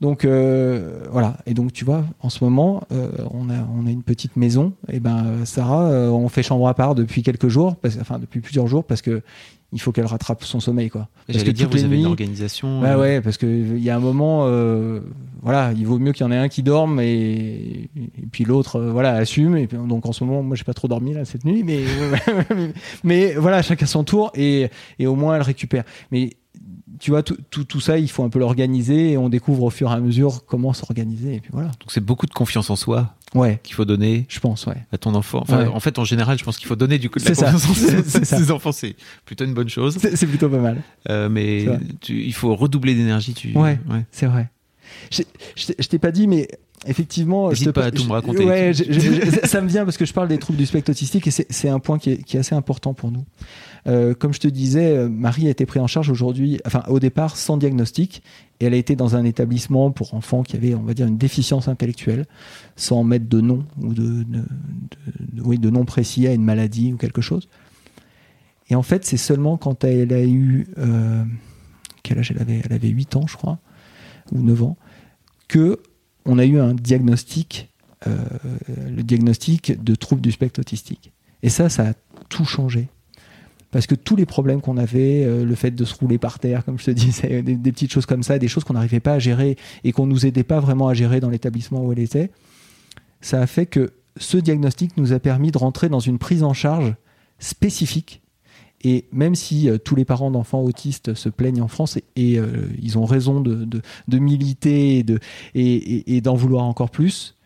[0.00, 1.36] Donc euh, voilà.
[1.46, 4.72] Et donc tu vois, en ce moment, euh, on a on a une petite maison.
[4.92, 8.18] Et ben euh, Sarah, euh, on fait chambre à part depuis quelques jours, parce, enfin
[8.18, 9.22] depuis plusieurs jours, parce que
[9.72, 11.08] il faut qu'elle rattrape son sommeil, quoi.
[11.26, 12.80] Parce que dire, vous avez une organisation.
[12.80, 15.00] Bah ouais, parce que il y a un moment, euh,
[15.42, 18.80] voilà, il vaut mieux qu'il y en ait un qui dorme et, et puis l'autre,
[18.80, 19.56] voilà, assume.
[19.56, 21.80] Et puis, donc en ce moment, moi, j'ai pas trop dormi là cette nuit, mais
[23.04, 24.70] mais voilà, chacun son tour et,
[25.00, 25.82] et au moins elle récupère.
[26.12, 26.36] Mais
[27.04, 29.68] tu vois, tout, tout, tout ça, il faut un peu l'organiser et on découvre au
[29.68, 31.34] fur et à mesure comment s'organiser.
[31.34, 31.68] Et puis voilà.
[31.68, 34.76] Donc c'est beaucoup de confiance en soi Ouais, qu'il faut donner je pense, ouais.
[34.90, 35.40] à ton enfant.
[35.42, 35.66] Enfin, Ouais.
[35.68, 37.74] en fait, en général, je pense qu'il faut donner du coup de la confiance en
[38.24, 38.72] ses enfants.
[38.72, 38.96] C'est
[39.26, 39.98] plutôt une bonne chose.
[40.14, 40.80] C'est plutôt pas mal.
[41.10, 41.66] Euh, mais
[42.00, 43.34] tu- il faut redoubler d'énergie.
[43.34, 43.52] Tu...
[43.54, 43.78] Ouais.
[44.10, 44.48] C'est vrai.
[45.10, 45.22] Je,
[45.56, 46.48] je t'ai- je t'ai pas dit, mais
[46.86, 47.48] effectivement.
[47.50, 48.44] N'hésite pas à tout me raconter.
[48.44, 49.00] Ouais, je- je-
[49.42, 51.68] je- ça me vient parce que je parle des troubles du spectre autistique et c'est
[51.68, 53.24] un point qui est, qui est assez important pour nous.
[53.86, 57.36] Euh, comme je te disais, Marie a été prise en charge aujourd'hui, enfin au départ
[57.36, 58.22] sans diagnostic,
[58.60, 61.18] et elle a été dans un établissement pour enfants qui avaient, on va dire, une
[61.18, 62.24] déficience intellectuelle,
[62.76, 64.44] sans mettre de nom ou de, de- de-
[65.34, 67.48] de- oui, de nom précis à une maladie ou quelque chose.
[68.70, 71.22] Et en fait, c'est seulement quand elle a eu euh,
[72.02, 72.62] quel âge elle avait?
[72.64, 73.58] Elle avait 8 ans, je crois,
[74.32, 74.76] ou 9 ans,
[75.48, 75.80] que
[76.26, 77.70] on a eu un diagnostic,
[78.06, 78.16] euh,
[78.90, 81.12] le diagnostic de trouble du spectre autistique.
[81.42, 81.92] Et ça, ça a
[82.28, 82.88] tout changé.
[83.70, 86.64] Parce que tous les problèmes qu'on avait, euh, le fait de se rouler par terre,
[86.64, 89.14] comme je te disais, des, des petites choses comme ça, des choses qu'on n'arrivait pas
[89.14, 92.30] à gérer et qu'on nous aidait pas vraiment à gérer dans l'établissement où elle était,
[93.20, 96.52] ça a fait que ce diagnostic nous a permis de rentrer dans une prise en
[96.54, 96.94] charge
[97.38, 98.22] spécifique.
[98.86, 102.38] Et même si euh, tous les parents d'enfants autistes se plaignent en France, et, et,
[102.38, 105.18] euh, ils ont raison de, de- de militer et de-
[105.54, 107.36] et, et- d'en vouloir encore plus,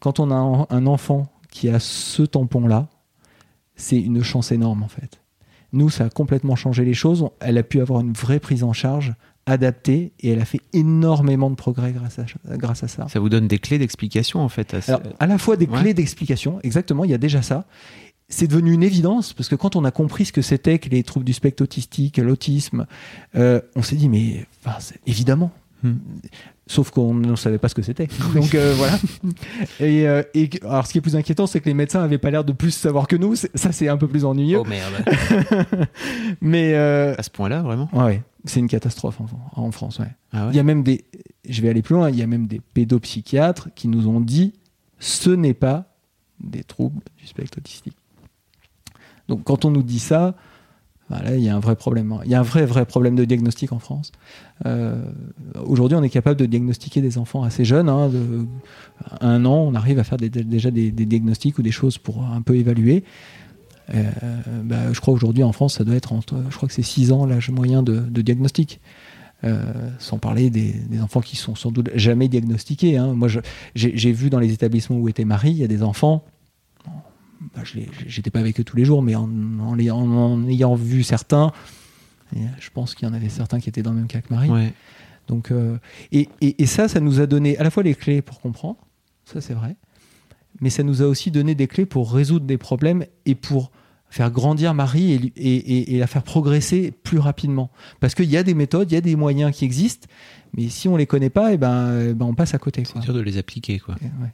[0.00, 2.88] quand on a un, un enfant qui a ce tampon-là,
[3.74, 5.20] c'est une chance énorme en fait.
[5.72, 7.28] Nous, ça a complètement changé les choses.
[7.40, 9.14] Elle a pu avoir une vraie prise en charge
[9.46, 12.24] adaptée et elle a fait énormément de progrès grâce à,
[12.56, 13.06] grâce à ça.
[13.08, 14.74] Ça vous donne des clés d'explication en fait.
[14.74, 15.80] à ce- Alors, à la fois des Ouais.
[15.80, 17.66] clés d'explication, exactement, il y a déjà ça.
[18.28, 21.02] C'est devenu une évidence parce que quand on a compris ce que c'était que les
[21.04, 22.86] troubles du spectre autistique, l'autisme,
[23.36, 25.52] euh, on s'est dit mais enfin, c'est- évidemment.
[25.82, 25.94] Hmm.
[26.68, 28.08] Sauf qu'on ne savait pas ce que c'était.
[28.34, 28.98] Donc euh, voilà.
[29.78, 32.30] Et, euh, et alors ce qui est plus inquiétant, c'est que les médecins avaient pas
[32.32, 33.36] l'air de plus savoir que nous.
[33.36, 34.58] Ça c'est un peu plus ennuyeux.
[34.58, 34.94] Oh merde.
[36.40, 37.88] Mais euh, à ce point-là, vraiment?
[37.92, 39.28] Ouais, ouais, c'est une catastrophe en,
[39.62, 39.98] en France.
[40.00, 40.06] Ouais.
[40.32, 40.52] Ah ouais?
[40.52, 41.04] Il y a même des,
[41.48, 44.54] je vais aller plus loin, il y a même des pédopsychiatres qui nous ont dit
[44.98, 45.94] ce n'est pas
[46.40, 47.96] des troubles du spectre autistique.
[49.28, 50.34] Donc quand on nous dit ça,
[51.08, 52.18] bah il y a un vrai problème.
[52.24, 54.10] Il y a un vrai, vrai problème de diagnostic en France.
[54.66, 55.00] Euh,
[55.64, 57.88] Aujourd'hui, on est capable de diagnostiquer des enfants assez jeunes.
[57.88, 58.10] Hein,
[59.20, 62.56] un an, on arrive à faire déjà des, diagnostics ou des choses pour un peu
[62.56, 63.04] évaluer.
[63.94, 64.10] Euh,
[64.64, 67.12] bah, je crois aujourd'hui en France, ça doit être entre, je crois que c'est 6
[67.12, 68.80] ans l'âge moyen de, diagnostic.
[69.44, 69.62] Euh,
[69.98, 72.96] sans parler des, enfants qui sont sans doute jamais diagnostiqués.
[72.96, 73.12] hein.
[73.12, 73.28] Moi,
[73.74, 76.24] j'ai vu dans les établissements où était Marie, il y a des enfants.
[77.54, 79.28] Bah, je J'étais pas avec eux tous les jours, mais en,
[79.60, 81.52] en les- en- en ayant vu certains,
[82.34, 84.50] je pense qu'il y en avait certains qui étaient dans le même cas que Marie.
[84.50, 84.72] Ouais.
[85.28, 85.78] Donc, euh,
[86.12, 88.76] et, et- et ça, ça nous a donné à la fois les clés pour comprendre,
[89.24, 89.76] ça c'est vrai,
[90.60, 93.70] mais ça nous a aussi donné des clés pour résoudre des problèmes et pour
[94.08, 97.70] faire grandir Marie et, la faire progresser plus rapidement.
[97.98, 100.06] Parce qu'il y a des méthodes, il y a des moyens qui existent,
[100.56, 102.84] mais si on les connaît pas, et ben, eh ben on passe à côté.
[102.84, 103.96] C'est dur de les appliquer, quoi.
[104.00, 104.30] Ouais.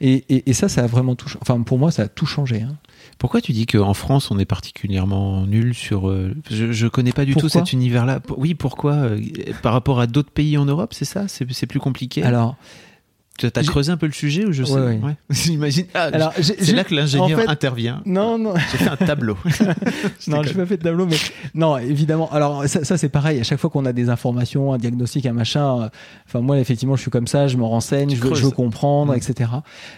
[0.00, 1.30] Et, et- et ça, ça a vraiment tout.
[1.40, 2.62] Enfin, pour moi, ça a tout changé.
[2.62, 2.76] hein.
[3.18, 6.08] Pourquoi tu dis qu'en France, on est particulièrement nul sur.
[6.08, 8.20] euh, je, je connais pas du tout cet univers-là.
[8.36, 9.20] Oui, pourquoi euh,
[9.62, 11.26] Par rapport à d'autres pays en Europe, c'est ça?
[11.28, 12.22] C'est plus compliqué?
[12.22, 12.56] Alors,
[13.48, 15.16] Tu as creusé un peu le sujet ou je sais Ouais, ouais.
[15.30, 15.86] J'imagine.
[15.94, 18.02] Ah, c'est là que l'ingénieur en fait- intervient.
[18.06, 18.54] non, non.
[18.72, 19.36] J'ai fait un tableau.
[20.28, 21.16] Non, je n'ai pas fait de tableau, mais
[21.54, 22.30] non, évidemment.
[22.32, 23.40] Alors ça, ça, c'est pareil.
[23.40, 25.82] À chaque fois qu'on a des informations, un diagnostic, un machin.
[25.82, 25.88] euh,
[26.26, 27.48] Enfin moi, effectivement, je suis comme ça.
[27.48, 28.42] Je me renseigne, je veux, je creuses.
[28.44, 29.16] veux comprendre, Mm.
[29.16, 29.50] etc.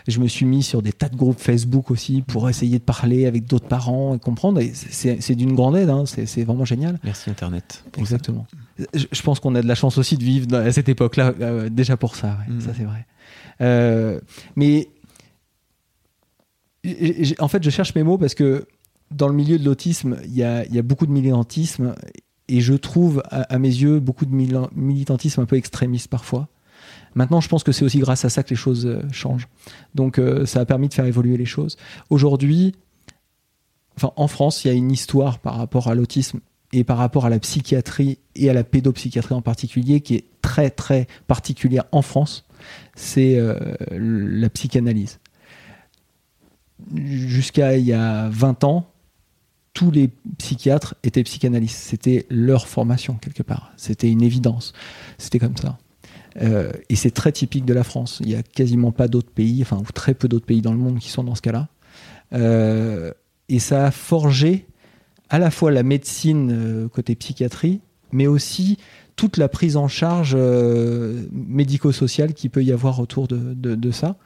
[0.08, 3.26] Je me suis mis sur des tas de groupes Facebook aussi pour essayer de parler
[3.26, 4.60] avec d'autres parents et comprendre.
[4.60, 5.90] Et c'est d'une grande aide.
[5.90, 6.04] Hein.
[6.06, 6.98] C'est vraiment génial.
[7.04, 7.82] Merci Internet.
[7.94, 8.00] ça.
[8.00, 8.46] Exactement.
[8.94, 11.96] Je, pense qu'on a de la chance aussi de vivre à cette époque-là, euh, déjà
[11.96, 12.60] pour ça, ouais, Mm.
[12.60, 13.06] ça c'est vrai.
[13.62, 14.20] Euh,
[14.56, 14.88] mais
[17.38, 18.66] en fait, je cherche mes mots parce que
[19.10, 21.94] dans le milieu de l'autisme, il y a, beaucoup de militantisme
[22.48, 26.48] et je trouve, à, mes yeux, beaucoup de militantisme un peu extrémiste parfois.
[27.14, 29.48] Maintenant, je pense que c'est aussi grâce à ça que les choses euh, changent.
[29.94, 31.76] Donc, euh, ça a permis de faire évoluer les choses.
[32.08, 32.74] Aujourd'hui,
[34.16, 36.40] en France, il y a une histoire par rapport à l'autisme
[36.72, 40.70] et par rapport à la psychiatrie et à la pédopsychiatrie en particulier qui est très
[40.70, 42.46] très particulière en France.
[42.94, 43.56] C'est euh,
[43.90, 45.18] la psychanalyse.
[46.94, 48.90] Jusqu'à il y a 20 ans,
[49.72, 51.78] tous les psychiatres étaient psychanalystes.
[51.78, 53.72] C'était leur formation quelque part.
[53.76, 54.72] C'était une évidence.
[55.18, 55.78] C'était comme ça.
[56.40, 58.18] Euh, et c'est très typique de la France.
[58.20, 60.78] Il n'y a quasiment pas d'autres pays, enfin, ou très peu d'autres pays dans le
[60.78, 61.68] monde qui sont dans ce cas-là.
[62.32, 63.12] Euh,
[63.48, 64.66] et ça a forgé
[65.28, 67.80] à la fois la médecine côté psychiatrie,
[68.12, 68.78] mais aussi
[69.16, 74.16] toute la prise en charge euh, médico-sociale qui peut y avoir autour de, ça.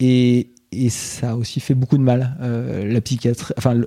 [0.00, 0.50] Et,
[0.88, 2.36] ça a aussi fait beaucoup de mal.
[2.40, 3.80] Euh, la psychiatrie, enfin,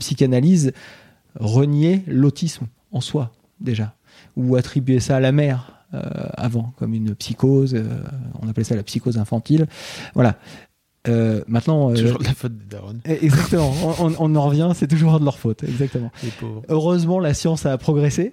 [0.00, 0.72] psychanalyse
[1.38, 3.94] reniait l'autisme en soi déjà,
[4.36, 5.78] ou attribuait ça à la mère.
[5.94, 6.00] Euh,
[6.38, 7.76] avant, comme une psychose,
[8.40, 9.66] on appelait ça la psychose infantile.
[10.14, 10.38] Voilà.
[11.08, 12.94] Euh, maintenant, euh, toujours de la faute des darons.
[13.04, 13.72] Exactement.
[14.20, 15.64] on, en revient, c'est toujours de leur faute.
[15.64, 16.12] Exactement.
[16.68, 18.32] Heureusement, la science a progressé.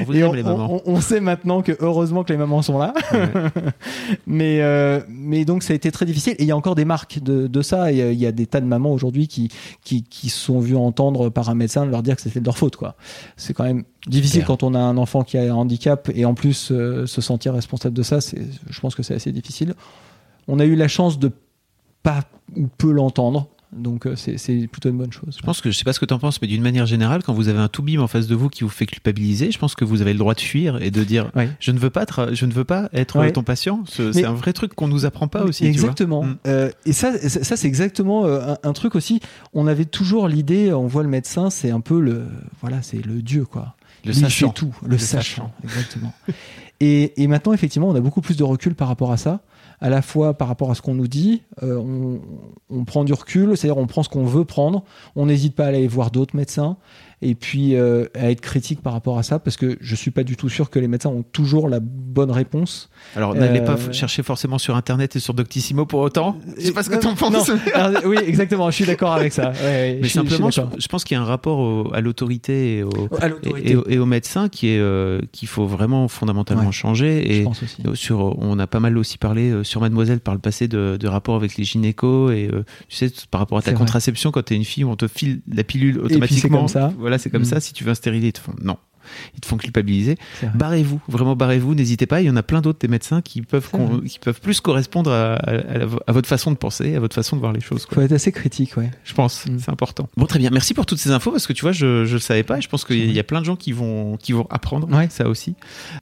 [0.00, 0.82] On vous aime, les mamans.
[0.84, 2.92] On, sait maintenant que heureusement que les mamans sont là.
[3.12, 3.30] Ouais.
[4.26, 6.34] mais euh, mais donc ça a été très difficile.
[6.38, 7.90] Et il y a encore des marques de, de ça.
[7.90, 9.50] Il y, a, il y, a, des tas de mamans aujourd'hui qui
[9.82, 12.76] qui qui sont vues entendre par un médecin leur dire que c'était de leur faute.
[12.76, 12.96] Quoi.
[13.38, 16.34] C'est quand même difficile quand on a un enfant qui a un handicap et en
[16.34, 18.20] plus euh, se sentir responsable de ça.
[18.20, 19.74] C'est, je pense que c'est assez difficile.
[20.46, 21.32] On a eu la chance de
[22.06, 22.22] pas
[22.54, 23.48] ou peu l'entendre.
[23.72, 25.36] Donc c'est plutôt une bonne chose.
[25.38, 27.24] Je pense que je sais pas ce que tu en penses, mais d'une manière générale,
[27.24, 29.74] quand vous avez un tout-bim en face de vous qui vous fait culpabiliser, je pense
[29.74, 32.30] que vous avez le droit de fuir et de dire je ne veux pas être,
[32.32, 33.82] je ne veux pas être ton patient.
[33.88, 35.66] C'est un vrai truc qu'on nous apprend pas aussi.
[35.66, 36.22] Exactement.
[36.22, 39.20] Tu vois euh, et ça, ça c'est exactement euh, un, un, truc aussi.
[39.52, 42.24] On avait toujours l'idée, on voit le médecin, c'est un peu le,
[42.60, 43.74] voilà, c'est le dieu quoi.
[44.04, 44.50] Le Lui sachant.
[44.50, 45.50] tout, le, le sachant.
[45.50, 45.52] sachant.
[45.64, 46.14] Exactement.
[46.80, 49.40] et, et maintenant, effectivement, on a beaucoup plus de recul par rapport à ça
[49.80, 52.20] à la fois par rapport à ce qu'on nous dit, euh, on,
[52.70, 55.68] on, prend du recul, c'est-à-dire on prend ce qu'on veut prendre, on n'hésite pas à
[55.68, 56.76] aller voir d'autres médecins,
[57.22, 60.22] et puis euh, à être critique par rapport à ça, parce que je suis pas
[60.22, 62.90] du tout sûr que les médecins ont toujours la bonne réponse.
[63.14, 63.64] Alors n'allez euh...
[63.64, 66.36] pas chercher forcément sur Internet et sur Doctissimo pour autant.
[66.58, 67.50] Je sais pas ce que tu en penses.
[67.74, 69.52] Alors, oui, exactement, je suis d'accord avec ça.
[69.62, 72.78] Ouais, Mais je, simplement, je, je, pense qu'il y a un rapport au, à l'autorité
[72.78, 72.90] et, au,
[73.42, 77.40] et, et, et, aux médecins qui est euh, qu'il faut vraiment fondamentalement ouais, changer.
[77.40, 77.46] Et
[77.94, 81.08] sur, on a pas mal aussi parlé euh, sur Mademoiselle par le passé de, de
[81.08, 84.54] rapport avec les gynécos et euh, tu sais par rapport à ta contraception quand tu
[84.54, 86.58] es une fille, on te file la pilule automatiquement.
[86.58, 86.92] comme ça.
[87.06, 87.44] Voilà, c'est comme mmh.
[87.44, 87.60] ça.
[87.60, 88.78] Si tu veux un stérilet, ils te font non
[89.34, 90.16] ils te font culpabiliser.
[90.54, 92.20] Barrez-vous, vraiment barrez-vous, n'hésitez pas.
[92.20, 93.70] Il y en a plein d'autres des médecins qui peuvent,
[94.06, 95.52] qui peuvent plus correspondre à, à,
[96.06, 97.86] à, votre façon de penser, à votre façon de voir les choses.
[97.90, 98.90] Il faut être assez critique, ouais.
[99.04, 99.58] Je pense, mm.
[99.58, 100.08] c'est important.
[100.16, 100.50] Bon, très bien.
[100.50, 102.60] Merci pour toutes ces infos parce que tu vois, je ne le savais pas et
[102.60, 105.08] je pense qu'il y a plein de gens qui vont, qui vont apprendre ouais.
[105.10, 105.54] ça aussi.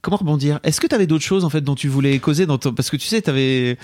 [0.03, 0.61] Comment rebondir?
[0.63, 2.73] Est-ce que tu avais d'autres choses en fait dont tu voulais causer dans ton...
[2.73, 3.79] Parce que tu sais, tu avais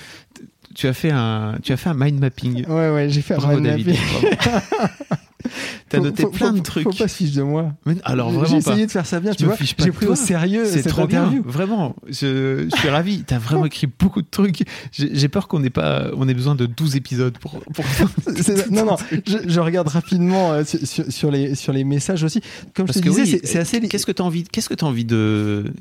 [0.73, 2.65] tu as fait un tu as fait un mind mapping.
[2.67, 3.97] Ouais ouais, j'ai fait Bravo, un mind David.
[5.89, 6.85] T'as noté faut, plein faut, de trucs.
[6.85, 7.73] Faut pas se fiche de moi.
[7.87, 8.87] Mais alors vraiment J'ai essayé pas.
[8.87, 9.57] de faire ça bien, je tu vois.
[9.59, 10.13] J'ai pris toi.
[10.13, 11.43] au sérieux C'est trop interview.
[11.43, 11.51] bien.
[11.51, 13.25] Vraiment, je, je suis ravi.
[13.25, 14.65] T'as vraiment écrit beaucoup de trucs.
[14.93, 17.61] J'ai peur qu'on ait pas, on ait besoin de 12 épisodes pour.
[17.75, 17.85] pour...
[18.71, 22.41] non non, je, je, regarde rapidement euh, sur, sur, les sur les messages aussi.
[22.75, 23.81] Comme Parce je te disais, oui, c'est assez.
[23.81, 25.73] Qu'est-ce que t'as envie Qu'est-ce que t'as envie de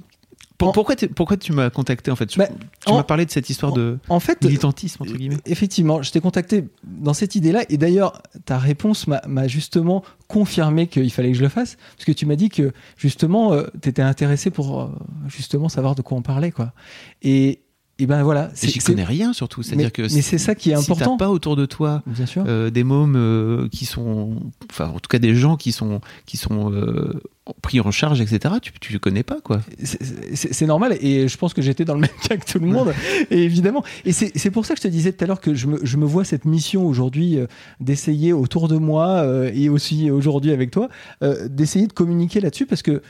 [0.59, 2.37] pourquoi, pourquoi tu m'as contacté en fait?
[2.37, 2.47] Bah,
[2.85, 5.37] Tu m'as parlé de cette histoire de en fait, militantisme entre guillemets.
[5.45, 11.11] Effectivement, je t'ai contacté dans cette idée-là et d'ailleurs ta réponse m'a justement confirmé qu'il
[11.11, 14.01] fallait que je le fasse parce que tu m'as dit que justement euh, tu étais
[14.01, 14.87] intéressé pour euh,
[15.27, 16.73] justement savoir de quoi on parlait quoi.
[17.21, 17.61] Et
[17.99, 18.49] et ben voilà.
[18.61, 19.61] J'y connais rien surtout.
[19.61, 21.13] C'est-à-dire que mais c'est ça qui est si important.
[21.13, 22.43] Si t'as pas autour de toi Bien sûr.
[22.47, 24.37] Euh, des mômes euh, qui sont,
[24.71, 27.21] enfin en tout cas des gens qui sont qui sont euh,
[27.61, 28.55] pris en charge, etc.
[28.61, 29.61] Tu tu connais pas quoi.
[29.83, 32.93] C'est normal et je pense que j'étais dans le même cas que tout le monde.
[33.29, 33.83] et évidemment.
[34.05, 35.97] Et c'est pour ça que je te disais tout à l'heure que je me, je
[35.97, 37.47] me vois cette mission aujourd'hui euh,
[37.79, 40.89] d'essayer autour de moi euh, et aussi aujourd'hui avec toi
[41.23, 43.01] euh, d'essayer de communiquer là-dessus parce que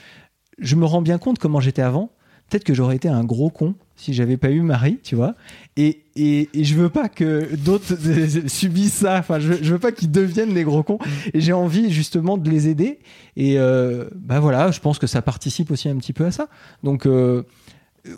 [0.58, 2.12] je me rends bien compte comment j'étais avant.
[2.50, 5.36] Peut-être que j'aurais été un gros con si j'avais pas eu Marie, tu vois.
[5.76, 7.98] Et, et, et je veux pas que d'autres
[8.48, 9.20] subissent ça.
[9.20, 11.00] Enfin, je, je veux pas qu'ils deviennent des gros cons.
[11.34, 13.00] Et j'ai envie justement de les aider.
[13.36, 16.48] Et euh, bah voilà, je pense que ça participe aussi un petit peu à ça.
[16.82, 17.44] Donc euh,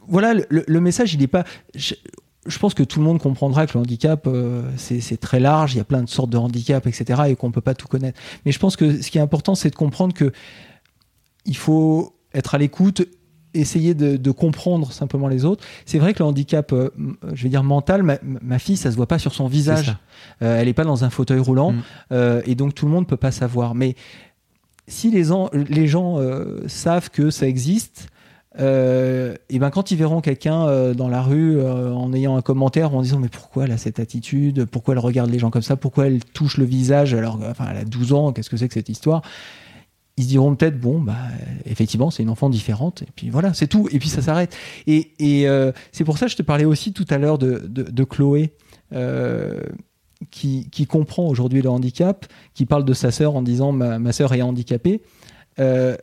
[0.07, 1.45] voilà, le, le, message, il est pas.
[1.73, 1.95] Je,
[2.45, 5.77] je pense que tout le monde comprendra que le handicap, euh, c'est très large, il
[5.77, 8.19] y a plein de sortes de handicaps, etc., et qu'on peut pas tout connaître.
[8.45, 10.31] Mais je pense que ce qui est important, c'est de comprendre que
[11.45, 13.07] il faut être à l'écoute
[13.53, 15.63] essayer de, de, comprendre simplement les autres.
[15.85, 16.89] C'est vrai que le handicap, euh,
[17.33, 19.95] je vais dire mental, ma, ma, fille, ça se voit pas sur son visage.
[20.41, 21.83] Euh, elle est pas dans un fauteuil roulant, mm.
[22.11, 23.75] euh, et donc tout le monde peut pas savoir.
[23.75, 23.95] Mais
[24.87, 26.19] si les, en, les gens
[26.67, 28.09] savent que ça existe,
[28.59, 32.41] euh, et ben quand ils verront quelqu'un euh, dans la rue euh, en ayant un
[32.41, 35.61] commentaire en disant mais pourquoi elle a cette attitude, pourquoi elle regarde les gens comme
[35.61, 38.67] ça, pourquoi elle touche le visage alors enfin elle a 12 ans, qu'est-ce que c'est
[38.67, 39.21] que cette histoire?
[40.17, 41.17] Ils se diront peut-être bon bah
[41.65, 44.55] effectivement c'est une enfant différente et puis voilà c'est tout et puis ça s'arrête
[44.87, 47.59] et, et euh, c'est pour ça que je te parlais aussi tout à l'heure de,
[47.65, 48.53] de, Chloé
[48.93, 49.61] euh,
[50.29, 54.11] qui, qui comprend aujourd'hui le handicap qui parle de sa sœur en disant ma, ma
[54.11, 55.01] sœur est handicapée
[55.59, 55.95] euh,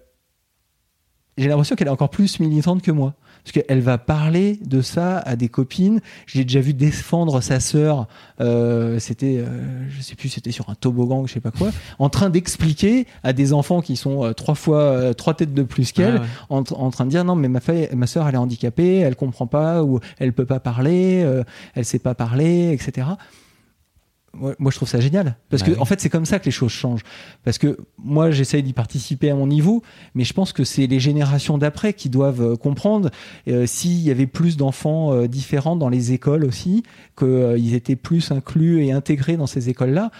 [1.39, 3.15] j'ai l'impression qu'elle est encore plus militante que moi.
[3.49, 6.01] Parce qu'elle va parler de ça à des copines.
[6.27, 8.07] J'ai déjà vu défendre sa sœur.
[8.43, 12.11] Euh, c'était, euh, je sais plus, c'était sur un toboggan, je sais pas quoi, en
[12.11, 16.17] train d'expliquer à des enfants qui sont euh, trois fois, trois têtes de plus qu'elle,
[16.19, 16.27] Ah ouais.
[16.51, 17.61] en, en train de dire non, mais ma,
[17.95, 21.43] ma sœur, elle est handicapée, elle comprend pas ou elle peut pas parler, euh,
[21.75, 23.07] elle sait pas parler, etc.
[24.39, 25.79] Moi, moi, je trouve ça génial parce Bah que oui.
[25.81, 27.03] en fait, c'est comme ça que les choses changent.
[27.45, 29.83] Parce que moi, j'essaye d'y participer à mon niveau,
[30.15, 33.11] mais je pense que c'est les générations d'après qui doivent euh, comprendre
[33.49, 36.83] euh, s'il y avait plus d'enfants euh, différents dans les écoles aussi,
[37.19, 40.11] qu'ils étaient plus inclus et intégrés dans ces écoles-là.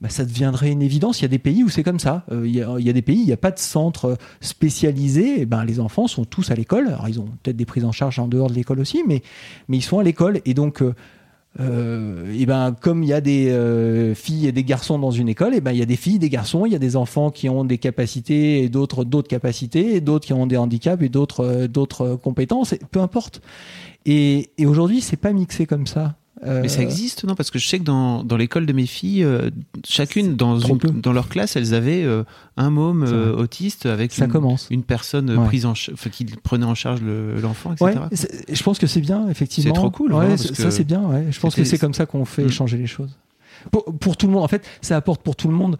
[0.00, 1.20] Bah, ça deviendrait une évidence.
[1.20, 2.24] Il y a des pays où c'est comme ça.
[2.32, 5.42] Il, y a, il y a des pays, il n'y a pas de centre spécialisé.
[5.42, 6.88] Et ben, les enfants sont tous à l'école.
[6.88, 9.22] Alors, ils ont peut-être des prises en charge en dehors de l'école aussi, mais,
[9.68, 10.40] mais ils sont à l'école.
[10.44, 10.82] Et donc,
[11.60, 15.28] euh, et ben, comme il y a des euh, filles et des garçons dans une
[15.28, 17.30] école, et ben, il y a des filles, des garçons, il y a des enfants
[17.30, 21.44] qui ont des capacités et d'autres d'autres capacités, d'autres qui ont des handicaps et d'autres
[21.44, 22.74] euh, d'autres compétences.
[22.90, 23.42] Peu importe.
[24.06, 26.16] Et, et aujourd'hui, c'est pas mixé comme ça.
[26.44, 27.34] Euh, Mais ça existe, non?
[27.36, 29.50] Parce que je sais que dans, dans l'école de mes filles, euh,
[29.86, 32.24] chacune dans, une- dans leur classe, elles avaient euh,
[32.56, 33.04] un môme
[33.38, 34.66] autiste avec Ça une, commence.
[34.70, 35.46] une personne Ouais.
[35.46, 37.84] prise en qui prenait en charge le- l'enfant, etc.
[38.10, 38.16] Ouais,
[38.52, 39.72] je pense que c'est bien, effectivement.
[39.74, 41.02] C'est trop cool, Ouais, vraiment, ça c'est bien.
[41.30, 42.50] Je pense que c'est comme ça qu'on fait Mm.
[42.50, 43.10] changer les choses.
[43.70, 45.78] Pour, tout le monde, en fait, ça apporte pour tout le monde.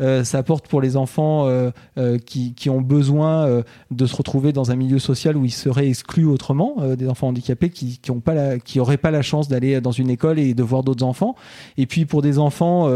[0.00, 4.52] Euh, ça apporte pour les enfants euh, euh, qui, qui ont besoin de se retrouver
[4.52, 8.20] dans un milieu social où ils seraient exclus autrement, des enfants handicapés qui qui ont
[8.20, 11.34] pas la, qui pas la chance d'aller dans une école et de voir d'autres enfants.
[11.76, 12.90] Et puis pour des enfants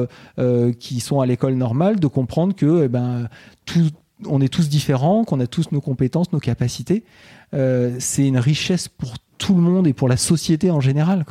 [0.78, 3.28] qui sont à l'école normale, de comprendre que eh ben
[3.64, 3.91] tout,
[4.26, 7.05] on est tous différents, qu'on a tous nos compétences, nos capacités.
[7.53, 11.24] C'est une richesse pour tout le monde et pour la société en général.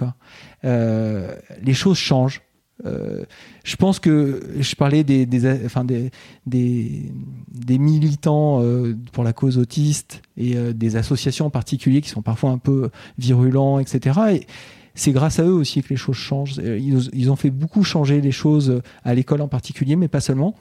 [0.64, 2.41] Les choses changent.
[2.86, 3.23] Euh,
[3.63, 6.11] je pense que je parlais des, des, enfin des,
[6.45, 7.11] des,
[7.51, 12.21] des militants euh, pour la cause autiste et euh, des associations en particulier qui sont
[12.21, 14.19] parfois un peu virulents, etc.
[14.34, 14.47] Et
[14.93, 16.59] c'est grâce à eux aussi que les choses changent.
[16.59, 20.21] Euh, Ils, ils ont fait beaucoup changer les choses à l'école en particulier, mais pas
[20.21, 20.55] seulement.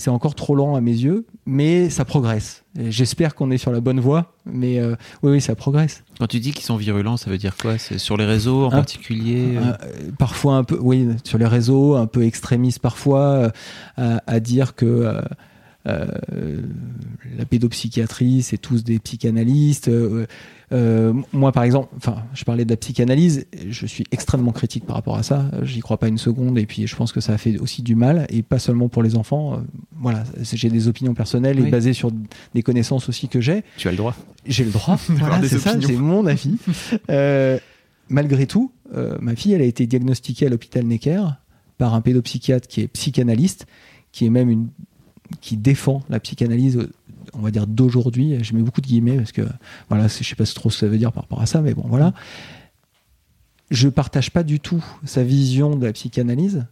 [0.00, 2.62] C'est encore trop lent à mes yeux, mais ça progresse.
[2.78, 4.94] J'espère qu'on est sur la bonne voie, mais euh,
[5.24, 6.04] oui, oui, ça progresse.
[6.20, 7.78] Quand tu dis qu'ils sont virulents, ça veut dire quoi?
[7.78, 11.46] C'est sur les réseaux en Un- particulier euh, Euh, parfois un peu, oui, sur les
[11.46, 13.50] réseaux, un peu extrémiste parfois, euh,
[13.96, 14.84] à, à dire que
[17.36, 19.88] la pédopsychiatrie, c'est tous des psychanalystes.
[19.88, 20.26] Euh,
[20.72, 24.96] euh, moi, par exemple, enfin, je parlais de la psychanalyse, je suis extrêmement critique par
[24.96, 25.50] rapport à ça.
[25.62, 27.94] J'y crois pas une seconde, et puis je pense que ça a fait aussi du
[27.94, 29.54] mal, et pas seulement pour les enfants.
[29.54, 29.56] Euh,
[29.98, 31.68] voilà, j'ai des opinions personnelles Oui.
[31.68, 32.10] et basées sur
[32.54, 33.62] des connaissances aussi que j'ai.
[33.76, 34.14] Tu as le droit.
[34.46, 34.98] J'ai le droit.
[35.08, 36.56] voilà, c'est ça, c'est mon avis.
[37.10, 37.58] Euh,
[38.08, 41.22] malgré tout, euh, ma fille, elle a été diagnostiquée à l'hôpital Necker
[41.78, 43.66] par un pédopsychiatre qui est psychanalyste,
[44.12, 44.68] qui est même une
[45.40, 46.78] qui défend la psychanalyse,
[47.34, 48.42] on va dire d'aujourd'hui.
[48.42, 49.42] Je mets beaucoup de guillemets parce que
[49.88, 51.74] voilà, je sais pas trop ce que ça veut dire par rapport à ça, mais
[51.74, 52.14] bon, voilà.
[53.70, 56.66] Je partage pas du tout sa vision de la psychanalyse.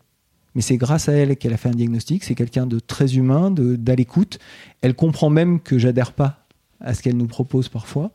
[0.55, 2.25] Mais c'est grâce à elle qu'elle a fait un diagnostic.
[2.25, 4.39] C'est quelqu'un de très humain, de- d'à l'écoute.
[4.81, 6.47] Elle comprend même que j'adhère pas
[6.81, 8.11] à ce qu'elle nous propose parfois.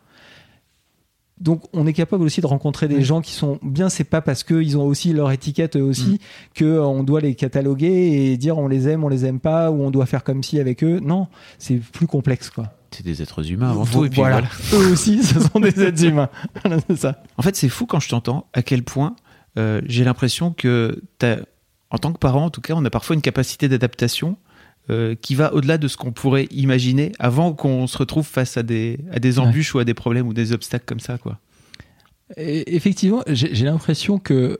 [1.42, 3.90] Donc, on est capable aussi de rencontrer des gens qui sont bien.
[3.90, 6.20] C'est pas parce qu'ils ont aussi leur étiquette eux aussi
[6.54, 7.88] que euh, on doit les cataloguer
[8.32, 10.60] et dire on les aime, on les aime pas, ou on doit faire comme si
[10.60, 11.00] avec eux.
[11.02, 11.28] Non,
[11.58, 12.74] c'est plus complexe, quoi.
[12.92, 14.06] C'est des êtres humains avant tout.
[14.06, 14.42] Et puis voilà.
[14.42, 14.50] voilà.
[14.86, 16.30] Eux aussi, ce sont des êtres humains.
[16.96, 17.24] Ça.
[17.38, 19.16] En fait, c'est fou quand je t'entends à quel point
[19.58, 21.02] euh, j'ai l'impression que,
[21.90, 24.38] en tant que parent, en tout cas, on a parfois une capacité d'adaptation
[24.90, 28.64] euh, qui va au-delà de ce qu'on pourrait imaginer avant qu'on se retrouve face à
[28.64, 29.46] des, à des Ouais.
[29.46, 31.18] embûches ou à des problèmes ou des obstacles comme ça.
[31.18, 31.40] Quoi.
[32.38, 34.60] Et effectivement, j'ai j'ai l'impression que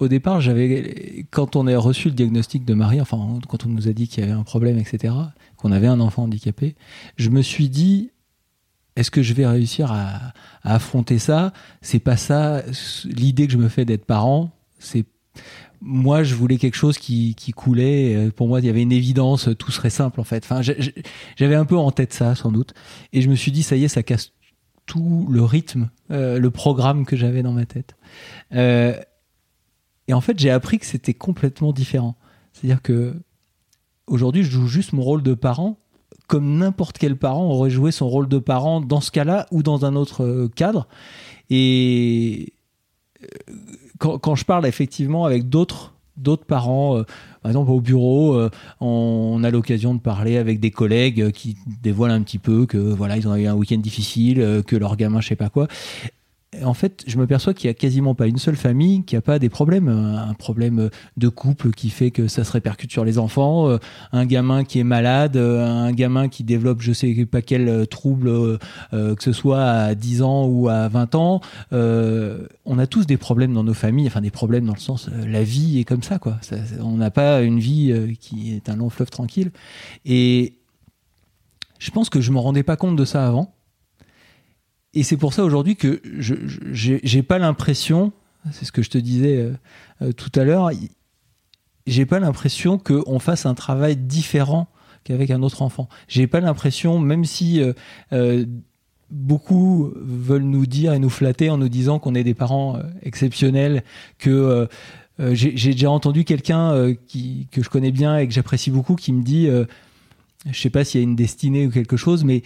[0.00, 3.16] au départ, j'avais quand on a reçu le diagnostic de Marie, enfin
[3.48, 5.14] quand on nous a dit qu'il y avait un problème, etc.,
[5.56, 6.74] qu'on avait un enfant handicapé,
[7.16, 8.10] je me suis dit
[8.96, 10.32] est-ce que je vais réussir à,
[10.62, 11.52] à affronter ça?
[11.82, 12.62] C'est pas ça
[13.04, 14.50] l'idée que je me fais d'être parent.
[14.78, 15.04] C'est
[15.86, 18.16] moi, je voulais quelque chose qui, qui coulait.
[18.16, 20.48] Euh, Pour moi, il y avait une évidence, tout serait simple en fait.
[21.36, 22.72] J'avais un peu en tête ça, sans doute.
[23.12, 24.32] Et je me suis dit, ça y est, ça casse
[24.86, 27.96] tout le rythme, euh, le programme que j'avais dans ma tête.
[28.54, 28.98] Euh,
[30.08, 32.16] et en fait, j'ai appris que c'était complètement différent.
[32.52, 33.14] C'est-à-dire que
[34.06, 35.78] aujourd'hui, je joue juste mon rôle de parent
[36.26, 39.84] comme n'importe quel parent aurait joué son rôle de parent dans ce cas-là ou dans
[39.84, 40.88] un autre cadre.
[41.50, 42.54] Et
[44.04, 45.92] quand, je parle effectivement avec d'autres
[46.46, 47.02] parents, euh,
[47.42, 48.50] par exemple au bureau, euh,
[48.80, 53.16] on, a l'occasion de parler avec des collègues qui dévoilent un petit peu que voilà
[53.16, 55.68] ils ont eu un week-end difficile, euh, que leur gamin je sais pas quoi
[56.62, 59.20] en fait, je me perçois qu'il y a quasiment pas une seule famille qui a
[59.20, 59.88] pas des problèmes.
[59.88, 63.78] Un problème de couple qui fait que ça se répercute sur les enfants, euh,
[64.12, 67.86] un gamin qui est malade, euh, un gamin qui développe je sais pas quel euh,
[67.86, 68.58] trouble,
[68.92, 71.40] que ce soit à 10 ans ou à 20 ans.
[71.72, 75.42] on a tous des problèmes dans nos familles, enfin des problèmes dans le sens, la
[75.42, 76.38] vie est comme ça, quoi.
[76.80, 79.50] On n'a pas une vie qui est un long fleuve tranquille.
[80.04, 80.54] Et
[81.78, 83.54] je pense que je me rendais pas compte de ça avant
[84.94, 86.34] et c'est pour ça aujourd'hui que je
[86.72, 88.12] j'ai pas l'impression,
[88.52, 89.52] c'est ce que je te disais euh,
[90.02, 90.70] euh, tout à l'heure,
[91.86, 94.68] j'ai pas l'impression qu'on fasse un travail différent
[95.02, 95.88] qu'avec un autre enfant.
[96.08, 97.62] J'ai pas l'impression, même si
[98.12, 98.46] euh,
[99.10, 103.84] beaucoup veulent nous dire et nous flatter en nous disant qu'on est des parents exceptionnels,
[104.18, 104.66] que
[105.32, 109.22] j'ai déjà entendu quelqu'un qui que je connais bien et que j'apprécie beaucoup qui me
[109.22, 109.46] dit,
[110.50, 112.42] je sais pas s'il y a une destinée ou quelque chose, mais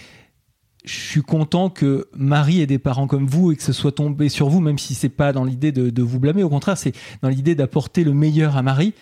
[0.89, 4.31] je suis content que Marie ait des parents comme vous et que ce soit tombé
[4.31, 6.43] sur vous, même si c'est pas dans l'idée de, vous blâmer.
[6.43, 8.95] Au contraire, c'est dans l'idée d'apporter le meilleur à Marie.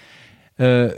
[0.60, 0.90] Euh,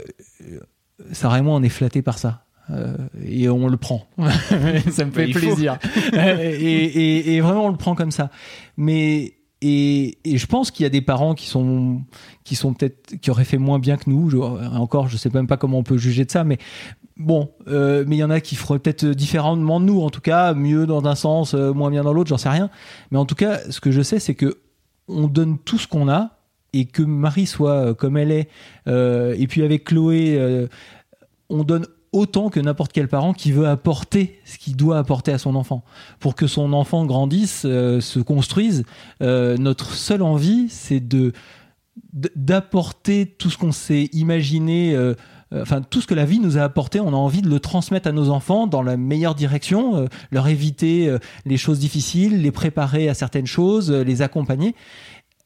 [1.11, 2.45] Sarah et moi, on est flattés par ça.
[2.71, 4.07] Euh, et on le prend.
[4.91, 5.77] ça me fait plaisir.
[6.13, 8.31] et, et, vraiment, on le prend comme ça.
[8.75, 12.01] Mais et, et, je pense qu'il y a des parents qui sont
[12.45, 14.41] qui sont peut-être qui auraient fait moins bien que nous.
[14.41, 16.57] Encore, je sais même pas comment on peut juger de ça, mais
[17.17, 20.21] bon, euh, mais il y en a qui feraient peut-être différemment de nous, en tout
[20.21, 22.69] cas, mieux dans un sens, euh, moins bien dans l'autre, j'en sais rien.
[23.11, 24.59] Mais en tout cas, ce que je sais, c'est que
[25.09, 26.37] on donne tout ce qu'on a
[26.71, 28.49] et que Marie soit euh, comme elle est.
[28.87, 30.67] et puis avec Chloé,
[31.49, 35.37] on donne autant que n'importe quel parent qui veut apporter ce qu'il doit apporter à
[35.37, 35.83] son enfant.
[36.19, 38.83] Pour que son enfant grandisse, euh, se construise,
[39.21, 41.33] euh, notre seule envie, c'est de
[42.13, 45.15] d'apporter tout ce qu'on s'est imaginé, euh,
[45.51, 48.07] enfin tout ce que la vie nous a apporté, on a envie de le transmettre
[48.07, 51.13] à nos enfants dans la meilleure direction, leur éviter
[51.45, 54.75] les choses difficiles, les préparer à certaines choses, les accompagner.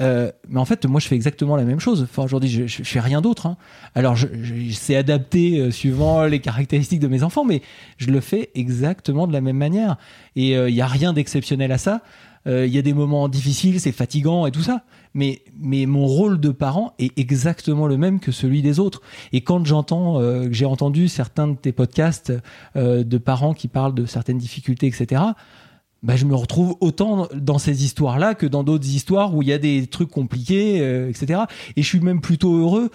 [0.02, 2.04] Euh, mais en fait, moi, je fais exactement la même chose.
[2.04, 3.46] Enfin, aujourd'hui, je, je, fais rien d'autre.
[3.46, 3.58] Hein.
[3.94, 7.62] Alors, je, je sais adapter euh, suivant les caractéristiques de mes enfants, mais
[7.98, 9.98] je le fais exactement de la même manière.
[10.36, 12.02] Et il euh, n'y a rien d'exceptionnel à ça.
[12.46, 14.82] Il y a des moments difficiles, c'est fatigant et tout ça.
[15.14, 19.02] Mais, mais mon rôle de parent est exactement le même que celui des autres.
[19.32, 20.20] Et quand j'entends,
[20.52, 22.34] j'ai entendu certains de tes podcasts
[22.76, 25.22] de parents qui parlent de certaines difficultés, etc
[26.04, 29.54] bah, je me retrouve autant dans ces histoires-là que dans d'autres histoires où il y
[29.54, 31.44] a des trucs compliqués, euh, etc.
[31.78, 32.92] Et je suis même plutôt heureux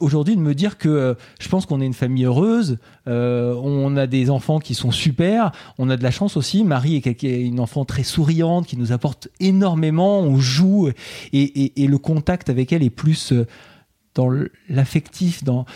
[0.00, 2.78] aujourd'hui de me dire que euh, je pense qu'on est une famille heureuse,
[3.08, 6.64] euh, on a des enfants qui sont super, on a de la chance aussi.
[6.64, 10.90] Marie est, une enfant très souriante qui nous apporte énormément, on joue
[11.34, 13.34] et, le contact avec elle est plus
[14.14, 14.30] dans
[14.68, 15.66] l'affectif, dans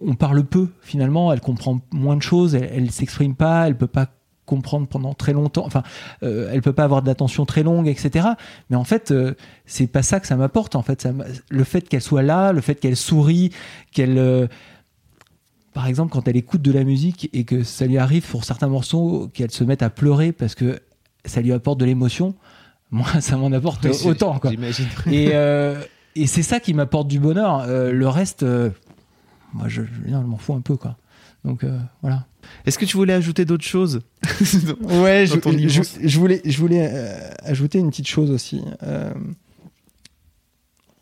[0.00, 3.88] on parle peu finalement, elle comprend moins de choses, elle, elle s'exprime pas, elle peut
[3.88, 4.06] pas
[4.52, 5.64] comprendre pendant très longtemps.
[5.64, 5.82] Enfin,
[6.22, 8.28] euh, elle peut pas avoir d'attention très longue, etc.
[8.68, 9.32] Mais en fait, euh,
[9.64, 10.76] c'est pas ça que ça m'apporte.
[10.76, 11.12] En fait, ça
[11.48, 13.50] le fait qu'elle soit là, le fait qu'elle sourit,
[13.92, 14.46] qu'elle, euh,
[15.72, 18.68] par exemple, quand elle écoute de la musique et que ça lui arrive pour certains
[18.68, 20.80] morceaux qu'elle se mette à pleurer parce que
[21.24, 22.34] ça lui apporte de l'émotion.
[22.90, 24.38] Moi, ça m'en apporte autant.
[24.38, 24.52] Quoi.
[25.10, 25.80] Et, euh,
[26.14, 27.66] et c'est ça qui m'apporte du bonheur.
[27.66, 28.44] le reste,
[29.54, 30.98] moi, je, je, m'en fous un peu, quoi.
[31.44, 31.64] Donc
[32.00, 32.26] voilà.
[32.66, 34.00] Est-ce que tu voulais ajouter d'autres choses
[34.80, 38.62] Ouais, je, voulais, je voulais euh, ajouter une petite chose aussi.
[38.82, 39.12] Euh,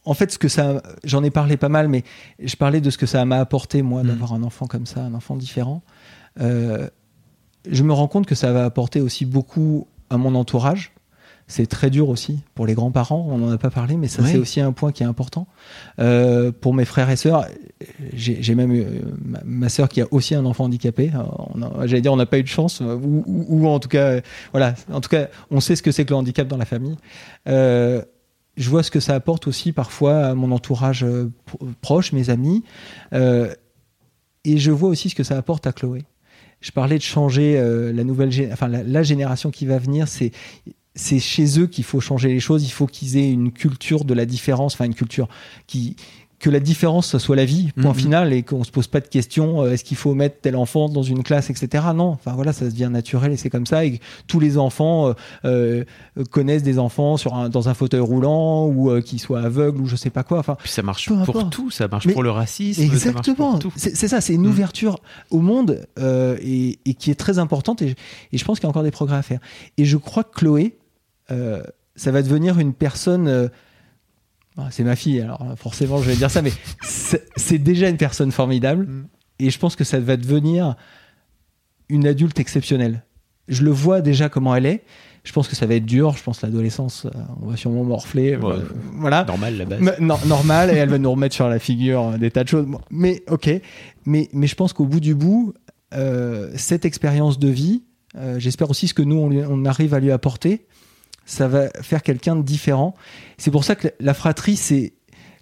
[0.05, 2.05] en fait, ce que ça, j'en ai parlé pas mal, mais
[2.43, 4.07] je parlais de ce que ça m'a apporté moi mm.
[4.07, 5.83] d'avoir un enfant comme ça, un enfant différent.
[6.41, 6.89] Euh,
[7.69, 10.93] je me rends compte que ça va apporter aussi beaucoup à mon entourage
[11.51, 13.27] c'est très dur aussi pour les grands-parents.
[13.29, 15.49] On n'en a pas parlé, mais ça, c'est aussi un point qui est important.
[15.99, 17.45] Euh, pour mes frères et sœurs,
[18.15, 21.11] j'ai même euh, ma, ma sœur qui a aussi un enfant handicapé.
[21.85, 24.21] J'allais dire, on n'a pas eu de chance, euh, ou, en tout cas,
[24.53, 24.77] voilà.
[24.93, 26.97] En tout cas, on sait ce que c'est que le handicap dans la famille.
[27.47, 28.05] je
[28.57, 31.05] vois ce que ça apporte aussi parfois à mon entourage
[31.81, 32.63] proche, mes amis.
[33.13, 33.57] et
[34.45, 36.05] je vois aussi ce que ça apporte à Chloé
[36.61, 37.55] je parlais de changer
[37.93, 40.31] la nouvelle enfin la, génération qui va venir c'est
[40.95, 42.65] c'est chez eux qu'il faut changer les choses.
[42.65, 45.29] Il faut qu'ils aient une culture de la différence, enfin une culture
[45.67, 45.97] qui
[46.39, 47.95] que la différence ce soit la vie point Mhm.
[47.99, 50.89] final et qu'on se pose pas de questions euh, est-ce qu'il faut mettre tel enfant
[50.89, 54.01] dans une classe etc non enfin voilà ça devient naturel et c'est comme ça et
[54.27, 55.13] tous les enfants euh,
[55.45, 55.85] euh,
[56.31, 59.97] connaissent des enfants sur un, dans un fauteuil roulant ou qui soient aveugles ou je
[59.97, 62.81] sais pas quoi enfin Puis ça marche pour tout, ça marche Mais pour le racisme,
[62.85, 63.59] Exactement.
[63.77, 64.51] C'est ça, c'est une Mm.
[64.51, 64.99] ouverture
[65.31, 67.95] au monde et, et qui est très importante et,
[68.33, 69.41] et je pense qu'il y a encore des progrès à faire.
[69.77, 70.75] Et je crois que Chloé,
[71.31, 71.63] euh,
[71.97, 73.29] ça va devenir une personne.
[73.29, 73.49] euh,
[74.57, 76.53] ah, c'est ma fille, alors forcément je vais dire ça, mais
[76.83, 79.07] c'est déjà une personne formidable Mm.
[79.39, 80.77] et je pense que ça va devenir
[81.89, 83.05] une adulte exceptionnelle.
[83.49, 84.85] Je le vois déjà comment elle est.
[85.25, 86.17] Je pense que ça va être dur.
[86.17, 87.11] Je pense que l'adolescence, euh,
[87.43, 88.37] on va sûrement morfler.
[88.37, 88.53] Ouais.
[88.55, 88.63] euh,
[88.95, 89.25] voilà.
[89.25, 89.81] Normal, la base.
[89.81, 92.49] Mais- non, normal, et elle va nous remettre sur la figure euh, des tas de
[92.49, 92.65] choses.
[92.67, 93.51] Bon, Mais ok,
[94.07, 95.53] mais, mais je pense qu'au bout du bout,
[95.95, 97.83] euh, cette expérience de vie,
[98.17, 100.67] euh, j'espère aussi ce que nous, on, lui- on arrive à lui apporter,
[101.25, 102.95] ça va faire quelqu'un de différent.
[103.39, 104.95] C'est pour ça que la, fratrie, c'est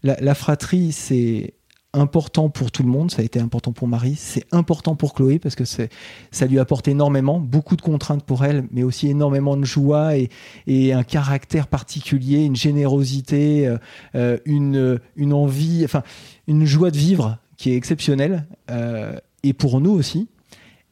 [0.03, 1.55] la, fratrie, c'est
[1.95, 3.11] important pour tout le monde.
[3.11, 6.89] Ça a été important pour Marie, c'est important pour Chloé parce que ça lui apporte
[6.89, 12.45] énormément, beaucoup de contraintes pour elle, mais aussi énormément de joie et, un caractère particulier,
[12.45, 13.79] une générosité, euh,
[14.15, 16.03] euh, une, une envie, enfin
[16.47, 20.29] une joie de vivre qui est exceptionnelle euh, et pour nous aussi.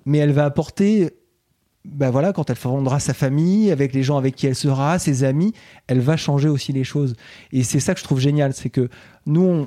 [0.05, 1.11] Mais elle va apporter,
[1.87, 5.25] ben voilà, quand elle fondera sa famille, avec les gens avec qui elle sera, ses
[5.25, 5.53] amis,
[5.87, 7.15] elle va changer aussi les choses.
[7.53, 8.89] Et c'est ça que je trouve génial, c'est que
[9.25, 9.67] nous,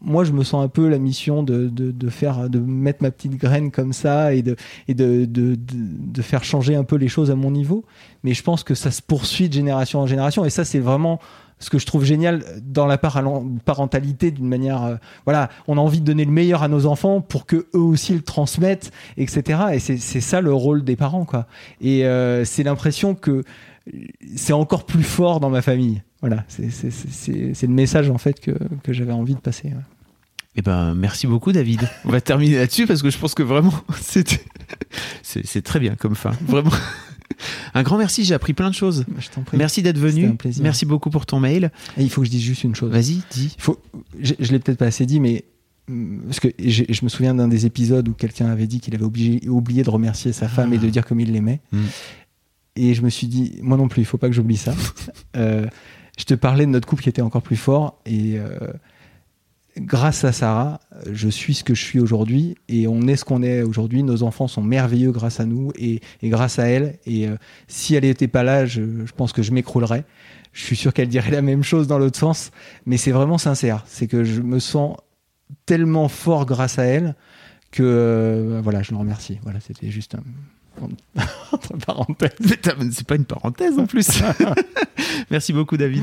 [0.00, 3.10] moi, je me sens un peu la mission de, de, de faire, de mettre ma
[3.10, 4.56] petite graine comme ça et de,
[4.88, 7.84] et de, de faire changer un peu les choses à mon niveau.
[8.24, 10.44] Mais je pense que ça se poursuit de génération en génération.
[10.44, 11.20] Et ça, c'est vraiment
[11.62, 14.82] ce que je trouve génial dans la parentalité d'une manière.
[14.82, 17.80] euh, voilà, on a envie de donner le meilleur à nos enfants pour que eux
[17.80, 19.60] aussi le transmettent, etc.
[19.72, 21.46] Et c'est ça le rôle des parents, quoi.
[21.80, 23.44] Et euh, c'est l'impression que
[24.36, 26.02] c'est encore plus fort dans ma famille.
[26.20, 26.66] Voilà, c'est
[27.32, 28.52] le message en fait que,
[28.82, 29.72] que j'avais envie de passer.
[30.54, 31.88] Eh ben, merci beaucoup, David.
[32.04, 33.72] On va terminer là-dessus parce que je pense que vraiment,
[35.22, 36.32] c'est très bien comme fin.
[36.46, 36.70] Vraiment.
[37.74, 39.04] Un grand merci, j'ai appris plein de choses.
[39.18, 39.56] Je prie.
[39.56, 40.26] Merci d'être venu.
[40.26, 40.62] un plaisir.
[40.62, 41.70] Merci beaucoup pour ton mail.
[41.96, 42.90] Et il faut que je dise juste une chose.
[42.90, 43.54] Vas-y, dis.
[43.56, 43.78] Il faut,
[44.20, 45.44] je, je l'ai peut-être pas assez dit, mais
[45.88, 49.04] hum, parce que je me souviens d'un des épisodes où quelqu'un avait dit qu'il avait
[49.04, 50.74] obligé- oublié de remercier sa femme Ah.
[50.76, 51.60] et de dire comme il l'aimait.
[51.72, 51.78] Mm.
[52.76, 54.74] Et je me suis dit, moi non plus, il faut pas que j'oublie ça.
[55.36, 55.66] Euh,
[56.18, 58.58] je te parlais de notre couple qui était encore plus fort et euh,
[59.78, 63.42] grâce à Sarah, je suis ce que je suis aujourd'hui et on est ce qu'on
[63.42, 64.02] est aujourd'hui.
[64.02, 66.98] Nos enfants sont merveilleux grâce à nous et, et grâce à elle.
[67.06, 67.36] Et euh,
[67.68, 68.82] si elle n'était pas là, je,
[69.16, 70.04] pense que je m'écroulerais.
[70.52, 72.50] Je suis sûr qu'elle dirait la même chose dans l'autre sens,
[72.86, 73.84] mais c'est vraiment sincère.
[73.86, 74.96] C'est que je me sens
[75.66, 77.14] tellement fort grâce à elle
[77.70, 79.38] que euh, voilà, je le remercie.
[79.42, 80.16] Voilà, c'était juste
[81.52, 82.30] entre parenthèses.
[82.92, 84.08] C'est pas une parenthèse en plus.
[85.30, 86.02] Merci beaucoup, David.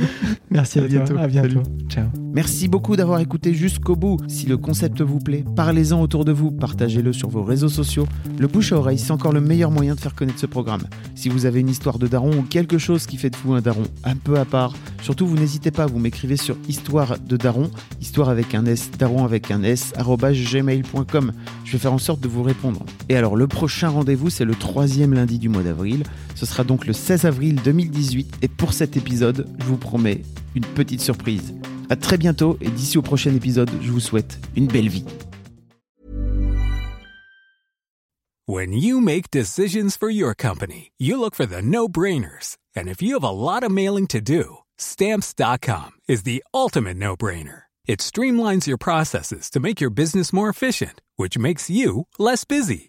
[0.49, 1.13] Merci à, À bientôt.
[1.13, 1.21] toi.
[1.23, 1.63] À bientôt.
[1.89, 2.05] Ciao.
[2.33, 4.17] Merci beaucoup d'avoir écouté jusqu'au bout.
[4.27, 8.07] Si le concept vous plaît, parlez-en autour de vous, partagez-le sur vos réseaux sociaux.
[8.37, 10.83] Le bouche à oreille, c'est encore le meilleur moyen de faire connaître ce programme.
[11.15, 13.61] Si vous avez une histoire de daron ou quelque chose qui fait de vous un
[13.61, 17.71] daron un peu à part, surtout vous n'hésitez pas, vous m'écrivez sur histoire de daron,
[17.99, 21.31] histoire avec un S, daron avec un S, gmail.com.
[21.65, 22.85] Je vais faire en sorte de vous répondre.
[23.09, 26.03] Et alors, le prochain rendez-vous, c'est le troisième lundi du mois d'avril.
[26.35, 28.37] Ce sera donc le 16 avril 2018.
[28.43, 30.21] Et pour cet épisode, je vous promets
[30.55, 31.55] une petite surprise.
[31.89, 35.05] À très bientôt et d'ici au prochain épisode, je vous souhaite une belle vie.
[38.47, 42.57] When you make decisions for your company, you look for the no brainers.
[42.75, 47.15] And if you have a lot of mailing to do, stamps.com is the ultimate no
[47.15, 47.63] brainer.
[47.85, 52.88] It streamlines your processes to make your business more efficient, which makes you less busy.